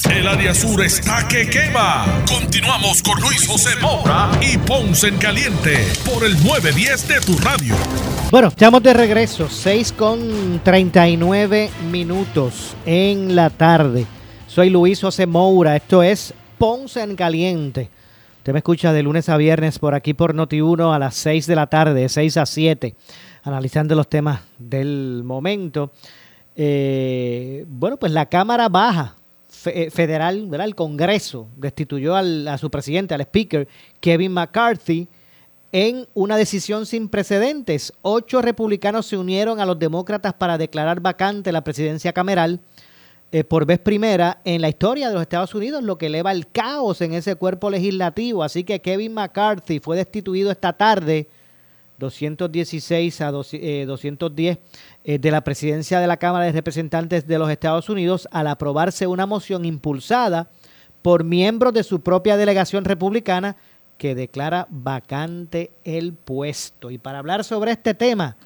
[0.09, 2.07] El área sur está que quema.
[2.27, 7.75] Continuamos con Luis José Moura y Ponce en Caliente por el 910 de tu radio.
[8.31, 14.07] Bueno, estamos de regreso, 6 con 39 minutos en la tarde.
[14.47, 17.91] Soy Luis José Moura, esto es Ponce en Caliente.
[18.39, 21.55] Usted me escucha de lunes a viernes por aquí por Noti1 a las 6 de
[21.55, 22.95] la tarde, de 6 a 7,
[23.43, 25.91] analizando los temas del momento.
[26.55, 29.15] Eh, bueno, pues la Cámara Baja
[29.49, 30.67] fe- Federal, ¿verdad?
[30.67, 33.67] el Congreso, destituyó a su presidente, al speaker,
[33.99, 35.07] Kevin McCarthy,
[35.71, 37.93] en una decisión sin precedentes.
[38.01, 42.61] Ocho republicanos se unieron a los demócratas para declarar vacante la presidencia cameral
[43.31, 46.47] eh, por vez primera en la historia de los Estados Unidos, lo que eleva el
[46.47, 48.43] caos en ese cuerpo legislativo.
[48.43, 51.27] Así que Kevin McCarthy fue destituido esta tarde,
[51.99, 54.57] 216 a 200, eh, 210,
[55.03, 59.05] eh, de la presidencia de la Cámara de Representantes de los Estados Unidos al aprobarse
[59.05, 60.49] una moción impulsada
[61.03, 63.57] por miembros de su propia delegación republicana
[63.99, 66.89] que declara vacante el puesto.
[66.89, 68.37] Y para hablar sobre este tema,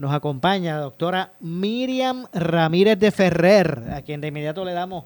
[0.00, 5.04] nos acompaña la doctora Miriam Ramírez de Ferrer, a quien de inmediato le damos,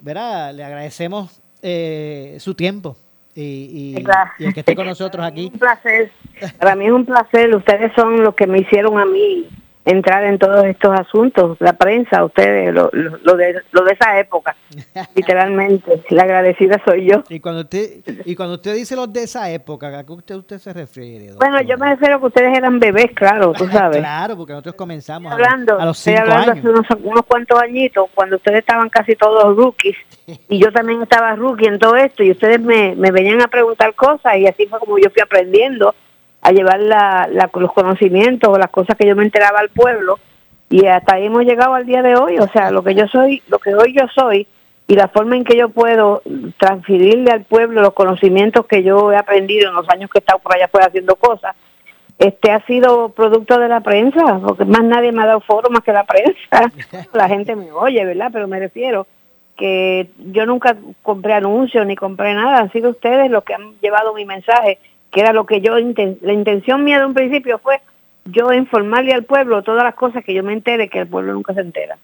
[0.00, 0.54] ¿verdad?
[0.54, 2.96] Le agradecemos eh, su tiempo
[3.34, 4.04] y, y-
[4.38, 5.50] y el que esté con nosotros aquí.
[5.52, 6.10] Un placer.
[6.58, 7.54] Para mí es un placer.
[7.54, 9.46] Ustedes son los que me hicieron a mí
[9.84, 11.56] entrar en todos estos asuntos.
[11.60, 14.54] La prensa, ustedes, lo, lo- lo de, lo de esa época,
[15.14, 16.02] literalmente.
[16.10, 17.22] La agradecida soy yo.
[17.28, 20.58] Y cuando usted y cuando usted dice los de esa época, ¿a qué usted, usted
[20.58, 21.32] se refiere?
[21.34, 23.98] Bueno, yo me refiero que ustedes eran bebés, claro, tú sabes.
[23.98, 26.64] Claro, porque nosotros comenzamos a, hablando, a los estoy cinco hablando años.
[26.64, 29.96] hace unos, unos cuantos añitos, cuando ustedes estaban casi todos rookies,
[30.48, 33.94] y yo también estaba rookie en todo esto, y ustedes me, me venían a preguntar
[33.94, 35.94] cosas, y así fue como yo fui aprendiendo
[36.42, 40.18] a llevar la, la- los conocimientos o las cosas que yo me enteraba al pueblo,
[40.68, 43.42] y hasta ahí hemos llegado al día de hoy, o sea, lo que yo soy,
[43.48, 44.46] lo que hoy yo soy,
[44.88, 46.22] y la forma en que yo puedo
[46.58, 50.38] transferirle al pueblo los conocimientos que yo he aprendido en los años que he estado
[50.40, 51.54] por allá afuera haciendo cosas,
[52.18, 55.82] este ha sido producto de la prensa, porque más nadie me ha dado foro más
[55.82, 56.72] que la prensa.
[57.12, 58.30] La gente me oye, ¿verdad?
[58.32, 59.06] Pero me refiero
[59.56, 64.14] que yo nunca compré anuncios ni compré nada, han sido ustedes los que han llevado
[64.14, 64.78] mi mensaje,
[65.12, 67.80] que era lo que yo, inten- la intención mía de un principio fue
[68.24, 71.54] yo informarle al pueblo todas las cosas que yo me entere que el pueblo nunca
[71.54, 71.98] se entera.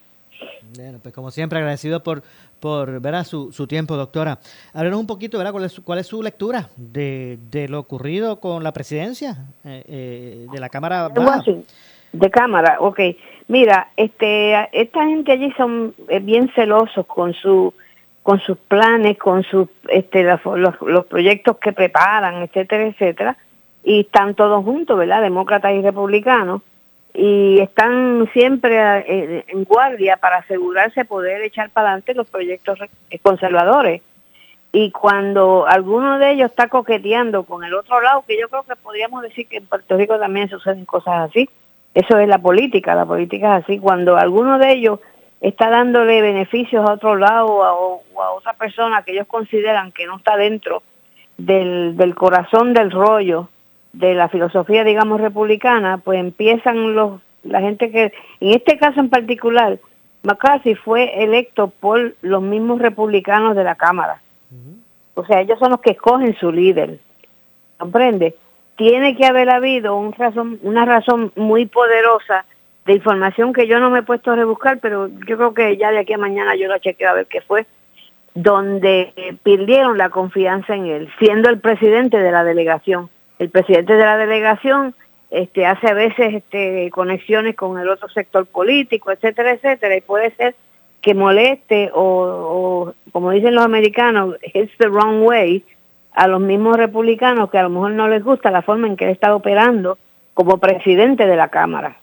[0.76, 2.22] Bueno, pues como siempre, agradecido por,
[2.60, 3.24] por ¿verdad?
[3.24, 4.38] Su, su tiempo, doctora.
[4.74, 5.52] Háblenos un poquito, ¿verdad?
[5.52, 9.82] ¿Cuál es, su- cuál es su lectura de, de lo ocurrido con la presidencia eh,
[9.88, 11.42] eh, de la Cámara Baja?
[12.12, 13.00] De cámara, ok.
[13.48, 17.72] Mira, este, esta gente allí son eh, bien celosos con su,
[18.28, 23.38] con sus planes, con sus, este, los, los proyectos que preparan, etcétera, etcétera,
[23.82, 25.22] y están todos juntos, ¿verdad?
[25.22, 26.60] Demócratas y republicanos,
[27.14, 33.18] y están siempre eh, en guardia para asegurarse poder echar para adelante los proyectos eh,
[33.18, 34.02] conservadores.
[34.72, 38.76] Y cuando alguno de ellos está coqueteando con el otro lado, que yo creo que
[38.76, 41.48] podríamos decir que en Puerto Rico también suceden cosas así,
[41.94, 45.00] eso es la política, la política es así, cuando alguno de ellos
[45.40, 49.92] está dándole beneficios a otro lado o a, o a otra persona que ellos consideran
[49.92, 50.82] que no está dentro
[51.36, 53.48] del, del corazón del rollo
[53.92, 59.10] de la filosofía, digamos, republicana, pues empiezan los la gente que, en este caso en
[59.10, 59.78] particular,
[60.22, 64.20] McCarthy fue electo por los mismos republicanos de la Cámara.
[65.14, 66.98] O sea, ellos son los que escogen su líder.
[67.76, 68.36] ¿Comprende?
[68.76, 72.44] Tiene que haber habido un razón, una razón muy poderosa
[72.88, 75.90] de información que yo no me he puesto a rebuscar, pero yo creo que ya
[75.90, 77.66] de aquí a mañana yo la chequeo a ver qué fue,
[78.34, 79.12] donde
[79.42, 83.10] perdieron la confianza en él, siendo el presidente de la delegación.
[83.38, 84.94] El presidente de la delegación
[85.30, 90.30] este, hace a veces este, conexiones con el otro sector político, etcétera, etcétera, y puede
[90.36, 90.54] ser
[91.02, 95.62] que moleste o como dicen los americanos, it's the wrong way
[96.12, 99.04] a los mismos republicanos que a lo mejor no les gusta la forma en que
[99.04, 99.98] él está operando
[100.32, 101.98] como presidente de la Cámara.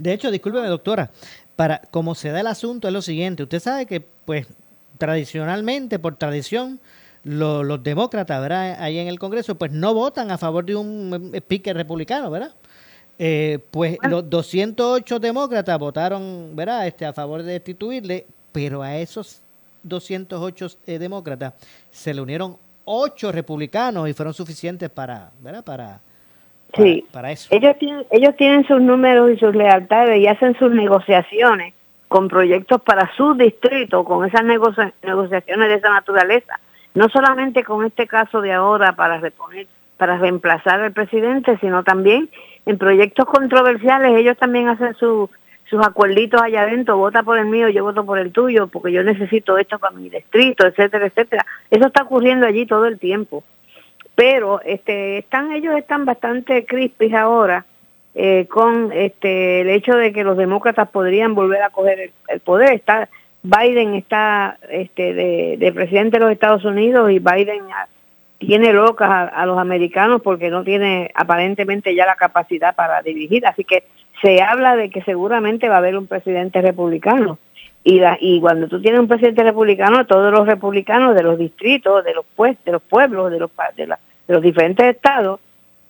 [0.00, 1.10] De hecho, discúlpeme, doctora,
[1.56, 4.46] para como se da el asunto es lo siguiente, usted sabe que pues
[4.96, 6.80] tradicionalmente, por tradición,
[7.22, 8.76] los demócratas, ¿verdad?
[8.80, 12.54] Ahí en el Congreso, pues no votan a favor de un speaker republicano, ¿verdad?
[13.18, 16.86] Eh, pues los 208 demócratas votaron, ¿verdad?
[16.86, 19.42] Este, a favor de destituirle, pero a esos
[19.82, 21.52] 208 eh, demócratas
[21.90, 25.62] se le unieron ocho republicanos y fueron suficientes para, ¿verdad?
[25.62, 26.00] Para,
[26.74, 27.06] sí.
[27.12, 27.48] para eso.
[27.50, 31.74] Ellos tienen, ellos tienen sus números y sus lealtades y hacen sus negociaciones
[32.08, 36.58] con proyectos para su distrito, con esas negociaciones de esa naturaleza.
[36.94, 42.28] No solamente con este caso de ahora para reponer, para reemplazar al presidente, sino también
[42.66, 44.18] en proyectos controversiales.
[44.18, 45.28] Ellos también hacen sus
[45.86, 49.56] acuerditos allá adentro, vota por el mío, yo voto por el tuyo, porque yo necesito
[49.56, 51.46] esto para mi distrito, etcétera, etcétera.
[51.70, 53.44] Eso está ocurriendo allí todo el tiempo.
[54.20, 57.64] Pero este, están ellos están bastante crispis ahora
[58.14, 62.74] eh, con este el hecho de que los demócratas podrían volver a coger el, poder.
[62.74, 63.08] Está
[63.42, 67.62] Biden está este de, presidente de los Estados Unidos y Biden
[68.36, 73.46] tiene locas a, los americanos porque no tiene aparentemente ya la capacidad para dirigir.
[73.46, 73.84] Así que
[74.20, 77.38] se habla de que seguramente va a haber un presidente republicano.
[77.84, 82.12] Y, y cuando tú tienes un presidente republicano, todos los republicanos de los distritos, de
[82.12, 83.96] los, pues, de los pueblos, de los, de, de
[84.30, 85.40] los diferentes estados,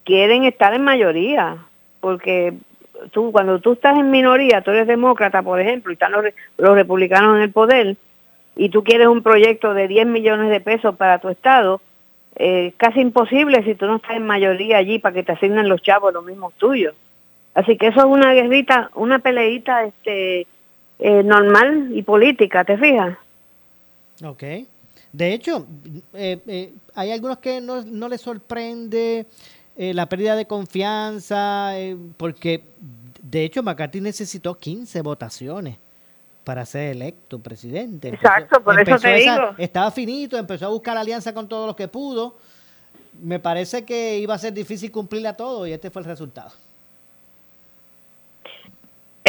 [0.04, 1.58] quieren estar en mayoría
[2.00, 2.54] porque
[3.12, 6.24] tú cuando tú estás en minoría, tú eres demócrata, por ejemplo, y están los,
[6.56, 7.96] republicanos en el poder,
[8.56, 11.82] y tú quieres un proyecto de 10 millones de pesos para tu estado,
[12.36, 15.82] eh, casi imposible si tú no estás en mayoría allí para que te asignen los
[15.82, 16.94] chavos los mismos tuyos.
[17.54, 20.46] Así que eso es una guerrita, una peleita este,
[20.98, 23.18] eh, normal y política, ¿te fijas?
[24.24, 24.44] Ok.
[25.12, 25.66] De hecho,
[26.14, 29.26] eh, eh, hay algunos que no, no les sorprende
[29.76, 31.72] eh, la pérdida de confianza,
[32.16, 32.62] porque
[33.22, 35.78] de hecho McCarthy necesitó 15 votaciones
[36.44, 38.08] para ser electo presidente.
[38.08, 39.54] Exacto, por eso te digo.
[39.58, 42.36] Estaba finito, empezó a buscar alianza con todos los que pudo.
[43.20, 46.52] Me parece que iba a ser difícil cumplirle a todo y este fue el resultado.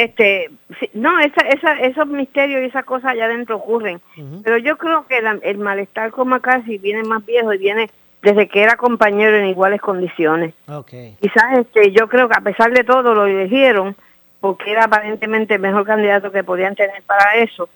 [0.02, 0.50] Este,
[0.94, 4.02] no, esa, esa, esos misterios y esas cosas allá adentro ocurren.
[4.44, 7.88] Pero yo creo que el malestar con McCarthy viene más viejo y viene
[8.24, 10.56] desde que era compañero en iguales condiciones.
[10.68, 11.18] Okay.
[11.22, 13.96] Quizás este, yo creo que a pesar de todo lo eligieron
[14.40, 17.70] porque era aparentemente el mejor candidato que podían tener para eso,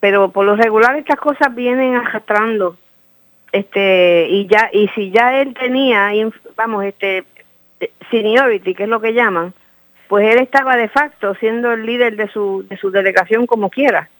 [0.00, 2.76] pero por lo regular estas cosas vienen arrastrando
[3.52, 6.12] este y ya y si ya él tenía
[6.56, 7.24] vamos este
[8.10, 9.54] seniority que es lo que llaman
[10.10, 14.10] pues él estaba de facto siendo el líder de su de su delegación como quiera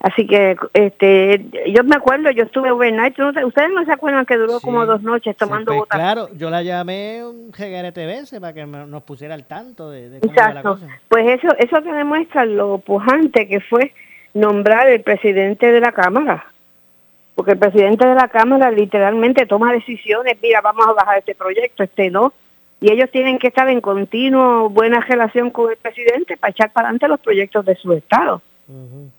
[0.00, 4.58] Así que este, yo me acuerdo, yo estuve overnight, ustedes no se acuerdan que duró
[4.60, 9.34] como dos noches tomando pues, Claro, yo la llamé un GRTBS para que nos pusiera
[9.34, 10.54] al tanto de, cómo Exacto.
[10.54, 10.86] la cosa.
[11.06, 13.92] Pues eso, eso te demuestra lo pujante que fue
[14.32, 16.46] nombrar el presidente de la Cámara.
[17.34, 21.82] Porque el presidente de la Cámara literalmente toma decisiones, mira, vamos a bajar este proyecto,
[21.82, 22.32] este no.
[22.80, 26.88] Y ellos tienen que estar en continuo buena relación con el presidente para echar para
[26.88, 28.40] adelante los proyectos de su Estado.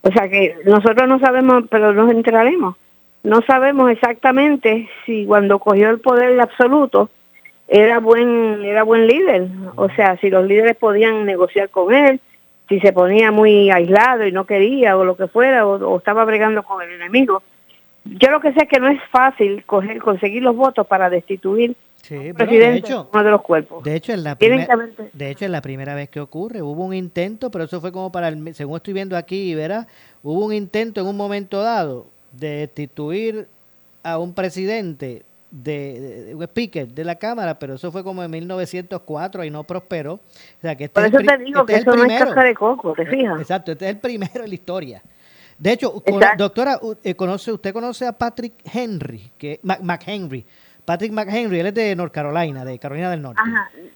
[0.00, 2.76] O sea que nosotros no sabemos, pero nos enteraremos.
[3.22, 7.10] No sabemos exactamente si cuando cogió el poder absoluto
[7.68, 12.20] era buen era buen líder, o sea, si los líderes podían negociar con él,
[12.68, 16.62] si se ponía muy aislado y no quería o lo que fuera o, estaba bregando
[16.64, 17.42] con el enemigo.
[18.04, 21.76] Yo lo que sé es que no es fácil coger, conseguir los votos para destituir
[22.02, 23.82] Sí, de hecho, uno de los cuerpos.
[23.84, 27.50] De hecho, en la de hecho, en la primera vez que ocurre, hubo un intento,
[27.50, 29.86] pero eso fue como para el, según estoy viendo aquí, verá,
[30.22, 33.46] hubo un intento en un momento dado de destituir
[34.02, 35.22] a un presidente
[35.52, 40.14] de, un speaker de la Cámara, pero eso fue como en 1904 y no prosperó.
[40.14, 40.20] O
[40.60, 42.94] sea, que este Por eso te digo este que eso no es caja de coco,
[42.94, 43.40] ¿te fijas?
[43.40, 45.02] Exacto, este es el primero en la historia.
[45.58, 46.02] De hecho,
[46.36, 50.44] doctora, eh, conoce, usted conoce a Patrick Henry, que McHenry,
[50.84, 53.40] Patrick McHenry, él es de North Carolina, de Carolina del Norte.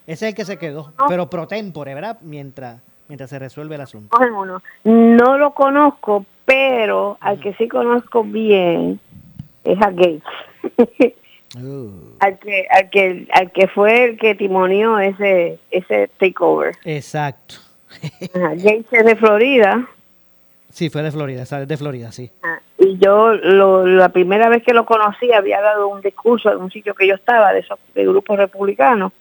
[0.05, 2.17] Ese es el que se quedó, pero pro tempore, ¿verdad?
[2.21, 4.17] Mientras, mientras se resuelve el asunto.
[4.83, 8.99] No lo conozco, pero al que sí conozco bien
[9.63, 10.23] es a Gates.
[11.55, 12.17] Uh.
[12.19, 16.75] al, que, al, que, al que fue el que timonió ese, ese takeover.
[16.83, 17.55] Exacto.
[18.33, 19.87] Gates es de Florida.
[20.69, 22.29] Sí, fue de Florida, es de Florida, sí.
[22.43, 26.61] Ah, y yo lo, la primera vez que lo conocí había dado un discurso en
[26.61, 29.11] un sitio que yo estaba, de esos de grupos republicanos,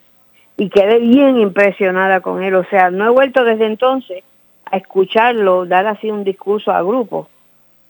[0.57, 2.55] y quedé bien impresionada con él.
[2.55, 4.25] O sea, no he vuelto desde entonces
[4.65, 7.29] a escucharlo dar así un discurso a grupos.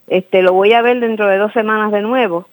[0.08, 2.46] Este, lo voy a ver dentro de dos semanas de nuevo,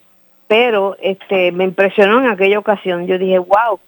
[0.47, 3.07] pero este, me impresionó en aquella ocasión.
[3.07, 3.79] Yo dije, wow,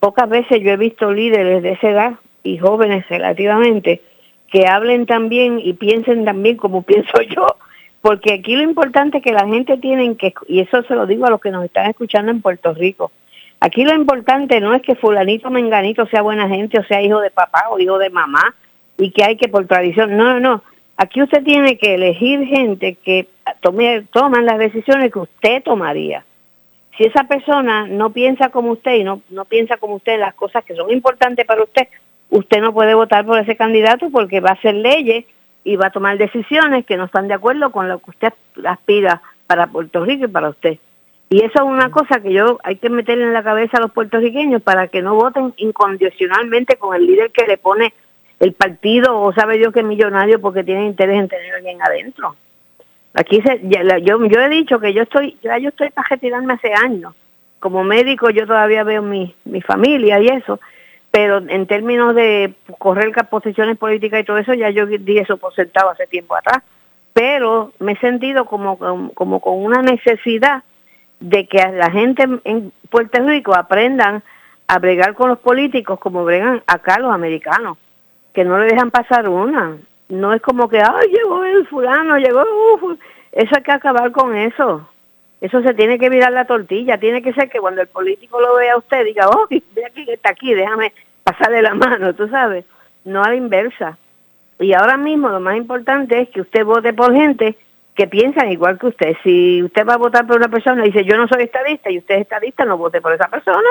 [0.00, 2.12] pocas veces yo he visto líderes de esa edad
[2.42, 4.00] y jóvenes relativamente
[4.48, 7.56] que hablen también y piensen también como pienso yo,
[8.02, 11.26] porque aquí lo importante es que la gente tiene que, y eso se lo digo
[11.26, 13.12] a los que nos están escuchando en Puerto Rico,
[13.60, 17.30] aquí lo importante no es que fulanito menganito sea buena gente o sea hijo de
[17.30, 18.54] papá o hijo de mamá
[18.96, 20.62] y que hay que por tradición, no, no, no,
[20.96, 23.26] aquí usted tiene que elegir gente que
[23.60, 26.24] tome, toman las decisiones que usted tomaría.
[26.96, 30.62] Si esa persona no piensa como usted y no, no piensa como usted las cosas
[30.64, 31.88] que son importantes para usted,
[32.28, 35.24] usted no puede votar por ese candidato porque va a hacer leyes
[35.64, 38.32] y va a tomar decisiones que no están de acuerdo con lo que usted
[38.64, 40.78] aspira para Puerto Rico y para usted.
[41.28, 43.92] Y eso es una cosa que yo hay que meter en la cabeza a los
[43.92, 47.94] puertorriqueños para que no voten incondicionalmente con el líder que le pone
[48.40, 52.34] el partido o sabe Dios que millonario porque tiene interés en tener alguien adentro.
[53.14, 56.72] Aquí se, yo, yo he dicho que yo estoy, ya yo estoy para retirarme hace
[56.72, 57.14] años.
[57.60, 60.58] Como médico yo todavía veo mi, mi familia y eso,
[61.10, 65.54] pero en términos de correr posiciones políticas y todo eso, ya yo di eso por
[65.54, 66.62] sentado hace tiempo atrás.
[67.12, 68.78] Pero me he sentido como,
[69.14, 70.62] como, con una necesidad
[71.18, 74.22] de que la gente en Puerto Rico aprendan
[74.68, 77.76] a bregar con los políticos como bregan acá los americanos,
[78.32, 79.76] que no le dejan pasar una.
[80.08, 82.44] No es como que, ay, llegó el fulano, llegó,
[83.32, 84.88] eso hay que acabar con eso.
[85.40, 86.98] Eso se tiene que mirar la tortilla.
[86.98, 89.44] Tiene que ser que cuando el político lo vea a usted, diga, oh,
[89.86, 92.64] aquí que está aquí, déjame pasarle la mano, tú sabes.
[93.04, 93.98] No a la inversa.
[94.58, 97.56] Y ahora mismo lo más importante es que usted vote por gente
[97.94, 99.16] que piensan igual que usted.
[99.22, 101.98] Si usted va a votar por una persona y dice, yo no soy estadista, y
[101.98, 103.68] usted es estadista, no vote por esa persona.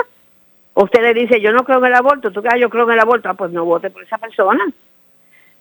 [0.74, 2.86] O usted le dice, yo no creo en el aborto, tú que ah, yo creo
[2.86, 4.66] en el aborto, ah, pues no vote por esa persona.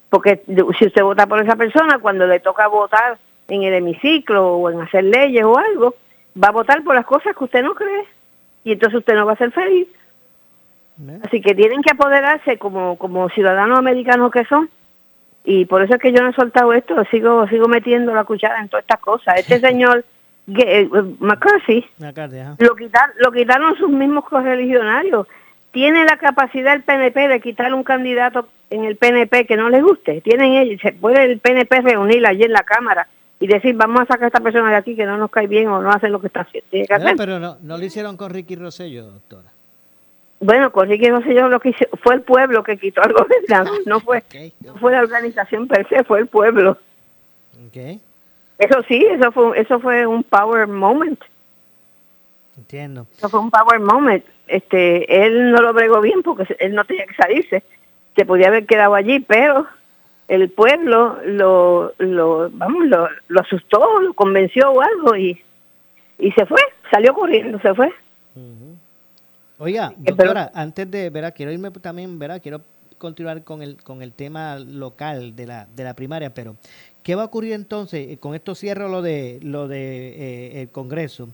[0.09, 0.43] Porque
[0.79, 3.19] si usted vota por esa persona, cuando le toca votar
[3.49, 5.95] en el hemiciclo o en hacer leyes o algo,
[6.43, 8.05] va a votar por las cosas que usted no cree
[8.65, 9.89] y entonces usted no va a ser feliz.
[11.25, 14.69] Así que tienen que apoderarse como, como ciudadanos americanos que son
[15.45, 18.61] y por eso es que yo no he soltado esto, sigo sigo metiendo la cuchara
[18.61, 19.39] en todas estas cosas.
[19.39, 20.05] Este señor
[20.49, 20.89] eh,
[21.21, 21.87] McCarthy,
[22.59, 25.27] lo, quitar, lo quitaron sus mismos correligionarios.
[25.71, 29.81] Tiene la capacidad el PNP de quitar un candidato en el PNP que no le
[29.81, 30.21] guste.
[30.21, 33.07] Tienen ellos, se puede el PNP reunir allí en la Cámara
[33.41, 35.69] y decir, vamos a sacar a esta persona de aquí que no nos cae bien
[35.69, 36.69] o no hace lo que está haciendo.
[37.17, 39.51] pero no, no lo hicieron con Ricky Rosello, doctora.
[40.41, 44.01] Bueno, con Ricky Rosselló lo que hizo, fue el pueblo que quitó al gobernador, no
[44.01, 44.23] fue,
[44.81, 46.79] fue la organización per se, fue el pueblo.
[48.59, 51.21] Eso sí, eso fue, eso fue un power moment.
[52.57, 53.07] Entiendo.
[53.17, 54.25] Eso fue un power moment.
[54.47, 57.63] Este, él no lo bregó bien porque él no tenía que salirse.
[58.17, 59.67] Se podía haber quedado allí, pero
[60.29, 65.43] el pueblo lo, lo, vamos, lo, lo asustó, lo convenció o algo y,
[66.19, 66.61] y se fue,
[66.91, 67.93] salió corriendo, se fue.
[69.59, 72.61] Oiga, doctora, antes de, verá, quiero irme también, verá, quiero
[72.99, 76.57] continuar con el con el tema local de la de la primaria, pero
[77.03, 78.09] ¿qué va a ocurrir entonces?
[78.09, 81.29] Eh, con esto cierro lo de lo de eh, el Congreso.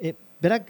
[0.00, 0.64] Eh, verá,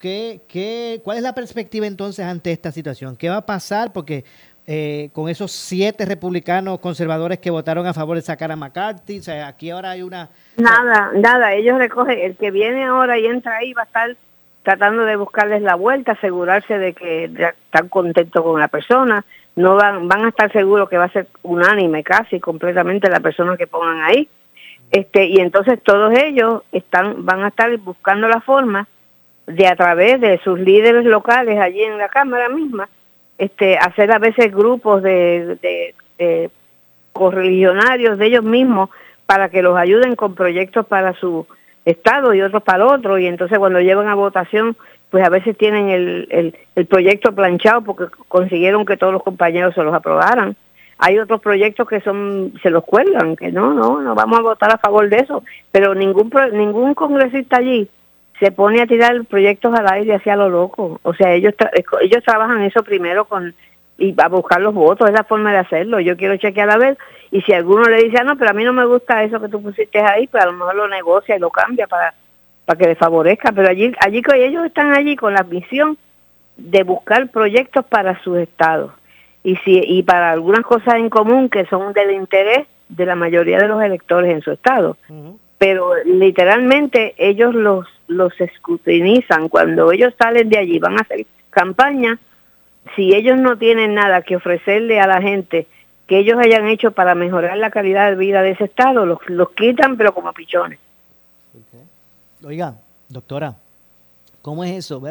[0.00, 3.16] ¿qué, qué, ¿cuál es la perspectiva entonces ante esta situación?
[3.16, 3.92] ¿Qué va a pasar?
[3.92, 4.24] Porque
[4.66, 9.20] eh, con esos siete republicanos conservadores que votaron a favor de sacar a McCarthy.
[9.20, 10.28] O sea, aquí ahora hay una...
[10.56, 14.16] Nada, nada, ellos recogen, el que viene ahora y entra ahí va a estar
[14.62, 20.08] tratando de buscarles la vuelta, asegurarse de que están contentos con la persona, no van,
[20.08, 24.02] van a estar seguros que va a ser unánime casi completamente la persona que pongan
[24.02, 24.28] ahí.
[24.90, 28.88] Este, y entonces todos ellos están, van a estar buscando la forma
[29.46, 32.88] de a través de sus líderes locales allí en la Cámara misma,
[33.38, 35.58] este, hacer a veces grupos de,
[36.18, 36.50] de,
[37.12, 38.90] correligionarios de ellos mismos
[39.26, 41.46] para que los ayuden con proyectos para su
[41.84, 44.76] estado y otros para otro y entonces cuando llegan a votación
[45.10, 49.74] pues a veces tienen el, el, el proyecto planchado porque consiguieron que todos los compañeros
[49.74, 50.56] se los aprobaran.
[50.98, 54.72] Hay otros proyectos que son se los cuelgan, que no, no, no vamos a votar
[54.72, 57.88] a favor de eso, pero ningún ningún congresista allí
[58.38, 61.00] se pone a tirar proyectos al aire hacia lo loco.
[61.02, 61.54] O sea, ellos
[62.00, 63.54] ellos trabajan eso primero con
[63.98, 66.00] y a buscar los votos, es la forma de hacerlo.
[66.00, 66.98] Yo quiero chequear a ver
[67.30, 69.48] y si alguno le dice, ah, no, pero a mí no me gusta eso que
[69.48, 72.12] tú pusiste ahí, pues a lo mejor lo negocia y lo cambia para,
[72.66, 73.52] para que le favorezca.
[73.52, 75.96] Pero allí, allí ellos están allí con la misión
[76.56, 78.92] de buscar proyectos para sus estados.
[79.42, 83.58] y, si, y para algunas cosas en común que son del interés de la mayoría
[83.58, 84.96] de los electores en su estado.
[85.58, 89.48] Pero literalmente ellos los, los escrutinizan.
[89.48, 92.18] Cuando ellos salen de allí, van a hacer campaña,
[92.94, 95.66] si ellos no tienen nada que ofrecerle a la gente
[96.06, 99.50] que ellos hayan hecho para mejorar la calidad de vida de ese estado, los, los
[99.50, 100.78] quitan pero como pichones.
[102.44, 102.74] Oiga,
[103.08, 103.56] doctora,
[104.46, 105.02] ¿cómo es eso?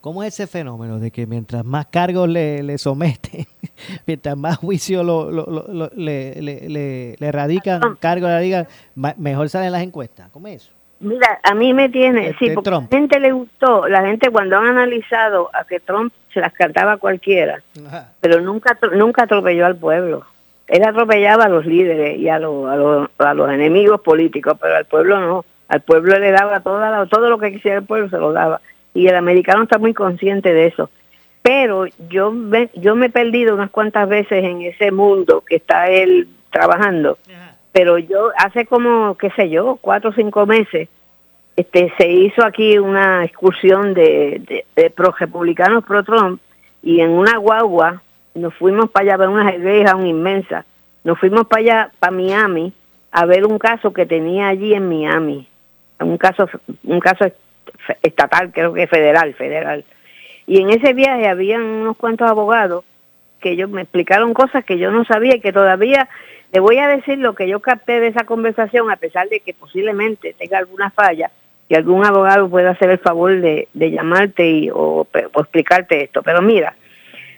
[0.00, 3.44] ¿Cómo es ese fenómeno de que mientras más cargos le, le someten,
[4.06, 8.68] mientras más juicio lo, lo, le, le, le, radican, cargos le radican,
[9.16, 10.30] mejor salen las encuestas?
[10.30, 10.72] ¿Cómo es eso?
[11.00, 14.58] Mira, a mí me tiene, sí, porque a la gente le gustó, la gente cuando
[14.58, 17.64] han analizado a que Trump se las cantaba a cualquiera,
[18.20, 20.24] pero nunca nunca atropelló al pueblo.
[20.68, 24.76] Él atropellaba a los líderes y a, los a, los, a los enemigos políticos, pero
[24.76, 25.44] al pueblo no.
[25.66, 28.60] Al pueblo le daba toda todo lo que quisiera el pueblo, se lo daba.
[28.94, 30.88] Y el americano está muy consciente de eso.
[31.42, 35.90] Pero yo me, yo me he perdido unas cuantas veces en ese mundo que está
[35.90, 37.18] él trabajando
[37.74, 40.88] pero yo hace como, qué sé yo, cuatro o cinco meses,
[41.56, 46.40] este, se hizo aquí una excursión de, de, pro republicanos pro Trump
[46.84, 48.00] y en una guagua
[48.36, 50.64] nos fuimos para allá a ver una iglesia inmensa,
[51.02, 52.72] nos fuimos para allá, para Miami,
[53.10, 55.48] a ver un caso que tenía allí en Miami,
[55.98, 56.48] un caso,
[56.84, 57.24] un caso
[58.02, 59.84] estatal, creo que federal, federal.
[60.46, 62.84] Y en ese viaje habían unos cuantos abogados
[63.40, 66.08] que ellos me explicaron cosas que yo no sabía y que todavía
[66.50, 69.54] te voy a decir lo que yo capté de esa conversación, a pesar de que
[69.54, 71.30] posiblemente tenga alguna falla,
[71.68, 76.22] y algún abogado pueda hacer el favor de, llamarte y, o, explicarte esto.
[76.22, 76.76] Pero mira,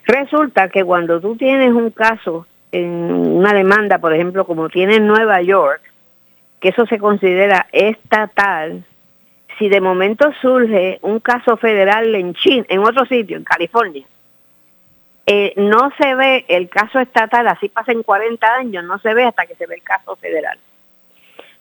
[0.05, 5.07] resulta que cuando tú tienes un caso en una demanda, por ejemplo, como tiene en
[5.07, 5.81] Nueva York,
[6.61, 8.85] que eso se considera estatal,
[9.59, 14.05] si de momento surge un caso federal en China, en otro sitio, en California,
[15.27, 19.47] eh, no se ve el caso estatal, así pasan 40 años, no se ve hasta
[19.47, 20.59] que se ve el caso federal.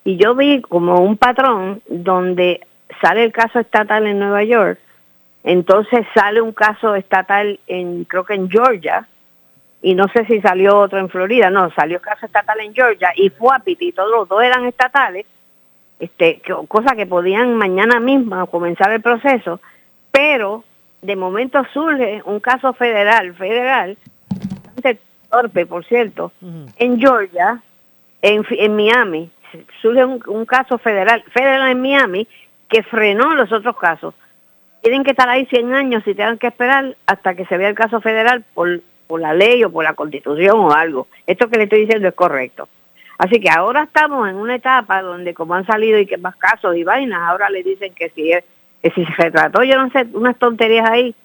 [0.03, 2.61] Y yo vi como un patrón donde
[3.01, 4.79] sale el caso estatal en Nueva York,
[5.43, 9.07] entonces sale un caso estatal en, creo que en Georgia,
[9.81, 13.29] y no sé si salió otro en Florida, no, salió caso estatal en Georgia y
[13.29, 15.25] fue a Piti, todos los dos eran estatales,
[15.99, 19.59] este, cosa que podían mañana misma comenzar el proceso,
[20.11, 20.63] pero
[21.01, 23.97] de momento surge un caso federal, federal,
[24.29, 26.31] bastante torpe, por cierto,
[26.77, 27.61] en Georgia,
[28.21, 29.29] en, en Miami,
[29.81, 32.27] surge un, caso federal, federal en Miami,
[32.67, 34.13] que frenó los otros casos.
[34.81, 37.75] Tienen que estar ahí 100 años y tienen que esperar hasta que se vea el
[37.75, 41.07] caso federal por, por la ley o por la constitución o algo.
[41.25, 42.67] Esto que le estoy diciendo es correcto.
[43.17, 46.75] Así que ahora estamos en una etapa donde como han salido y que más casos
[46.75, 48.43] y vainas, ahora le dicen que si es
[48.93, 51.15] si se retrató, yo no sé, unas tonterías ahí.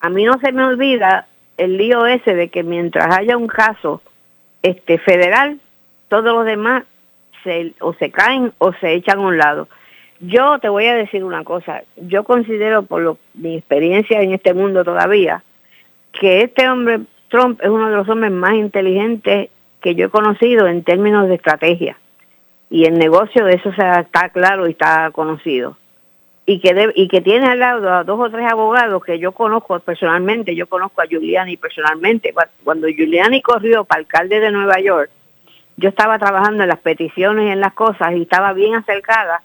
[0.00, 1.26] A mí no se me olvida
[1.56, 4.02] el lío ese de que mientras haya un caso
[4.62, 5.58] este federal,
[6.08, 6.84] todos los demás
[7.42, 9.68] se, o se caen o se echan a un lado.
[10.20, 14.54] Yo te voy a decir una cosa, yo considero por lo, mi experiencia en este
[14.54, 15.42] mundo todavía,
[16.12, 19.50] que este hombre, Trump, es uno de los hombres más inteligentes
[19.82, 21.98] que yo he conocido en términos de estrategia.
[22.70, 25.76] Y el negocio de eso está claro y está conocido
[26.44, 29.78] y que y que tiene al lado a dos o tres abogados que yo conozco
[29.80, 32.34] personalmente, yo conozco a Giuliani personalmente.
[32.64, 35.10] Cuando Giuliani corrió para alcalde de Nueva York,
[35.76, 39.42] yo estaba trabajando en las peticiones y en las cosas y estaba bien acercada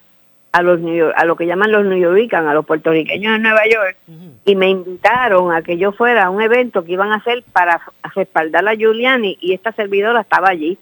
[0.51, 0.79] a los
[1.15, 3.97] a lo que llaman los New Yorkers, a los puertorriqueños de Nueva York,
[4.45, 7.81] y me invitaron a que yo fuera a un evento que iban a hacer para
[8.15, 10.77] respaldar a Giuliani y esta servidora estaba allí.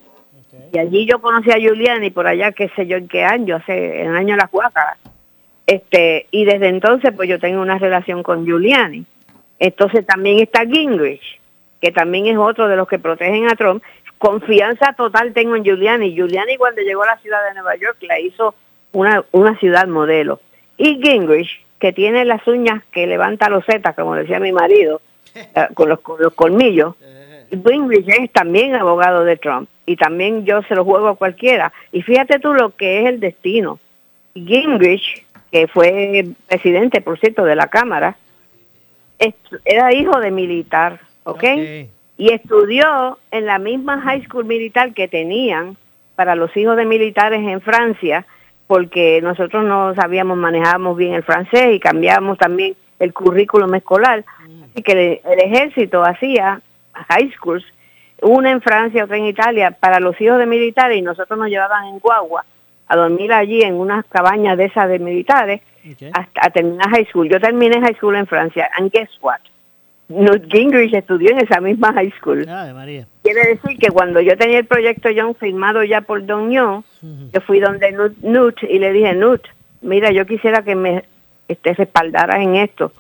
[0.72, 4.02] Y allí yo conocí a Giuliani por allá, qué sé yo en qué año, hace
[4.02, 4.98] en el año de las Huácaras
[5.68, 9.06] este, y desde entonces pues yo tengo una relación con Giuliani.
[9.60, 11.40] Entonces también está Gingrich,
[11.82, 13.84] que también es otro de los que protegen a Trump.
[14.18, 16.14] Confianza total tengo en Giuliani.
[16.14, 18.54] Giuliani cuando llegó a la ciudad de Nueva York la hizo
[18.96, 20.40] una, una ciudad modelo.
[20.78, 25.02] Y Gingrich, que tiene las uñas que levanta los zetas, como decía mi marido,
[25.34, 26.96] eh, con, los, con los colmillos.
[27.50, 29.70] Gingrich es también abogado de Trump.
[29.86, 31.72] Y también yo se lo juego a cualquiera.
[31.92, 33.80] Y fíjate tú lo que es el destino.
[34.34, 38.18] Gingrich que fue presidente, por cierto, de la Cámara,
[39.64, 41.44] era hijo de militar, ¿ok?
[42.18, 45.78] Y estudió en la misma high school militar que tenían
[46.16, 48.26] para los hijos de militares en Francia,
[48.68, 54.24] porque nosotros no sabíamos, manejábamos bien el francés y cambiábamos también el currículum escolar.
[54.72, 56.62] Así que el, ejército hacía
[56.94, 57.66] high schools,
[58.22, 61.86] una en Francia, otra en Italia, para los hijos de militares y nosotros nos llevaban
[61.86, 62.46] en guagua
[62.88, 65.62] a dormir allí en unas cabañas de esas de militares
[66.14, 67.30] hasta a terminar high school.
[67.30, 68.70] Yo terminé high school en Francia.
[68.78, 69.40] And guess what?
[70.08, 72.46] Newt Gingrich estudió en esa misma high school.
[72.74, 73.08] María.
[73.36, 76.84] Quiere decir que cuando yo tenía el proyecto John firmado ya por Don Young,
[77.34, 79.42] yo fui donde Newt, Newt, y le dije, Newt,
[79.82, 81.04] mira, yo quisiera que me
[81.50, 82.94] este, respaldaras en esto.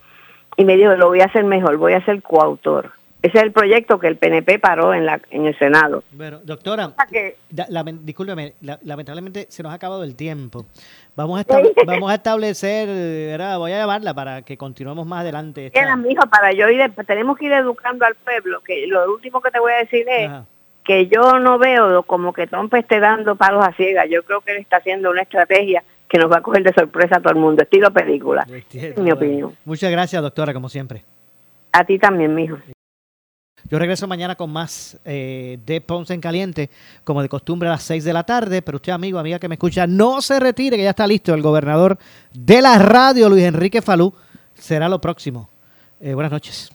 [0.57, 2.91] Y me dijo, lo voy a hacer mejor, voy a ser coautor.
[3.25, 6.03] Ese es el proyecto que el PNP paró en, la, en el Senado.
[6.11, 6.93] Bueno, doctora,
[8.03, 8.53] discúlpeme,
[8.83, 10.67] lamentablemente se nos ha acabado el tiempo.
[11.15, 11.45] Vamos a,
[11.87, 13.57] vamos a establecer, ¿verdad?
[13.57, 15.65] voy a llamarla para que continuemos más adelante.
[15.65, 15.95] Esta...
[15.95, 19.49] mi hijo, para yo ir, tenemos que ir educando al pueblo, que lo último que
[19.49, 20.29] te voy a decir es
[20.83, 24.05] que yo no veo como que Trump esté dando palos a ciegas.
[24.07, 27.17] Yo creo que él está haciendo una estrategia que nos va a coger de sorpresa
[27.17, 29.57] a todo el mundo, estilo película, es mi opinión.
[29.65, 31.03] Muchas gracias, doctora, como siempre.
[31.71, 32.57] A ti también, mijo.
[33.67, 36.69] Yo regreso mañana con más eh, de Ponce en Caliente,
[37.03, 38.61] como de costumbre a las 6 de la tarde.
[38.61, 41.41] Pero usted, amigo, amiga que me escucha, no se retire, que ya está listo el
[41.41, 41.97] gobernador
[42.31, 44.13] de la radio, Luis Enrique Falú.
[44.53, 45.49] Será lo próximo.
[45.99, 46.74] Eh, buenas noches.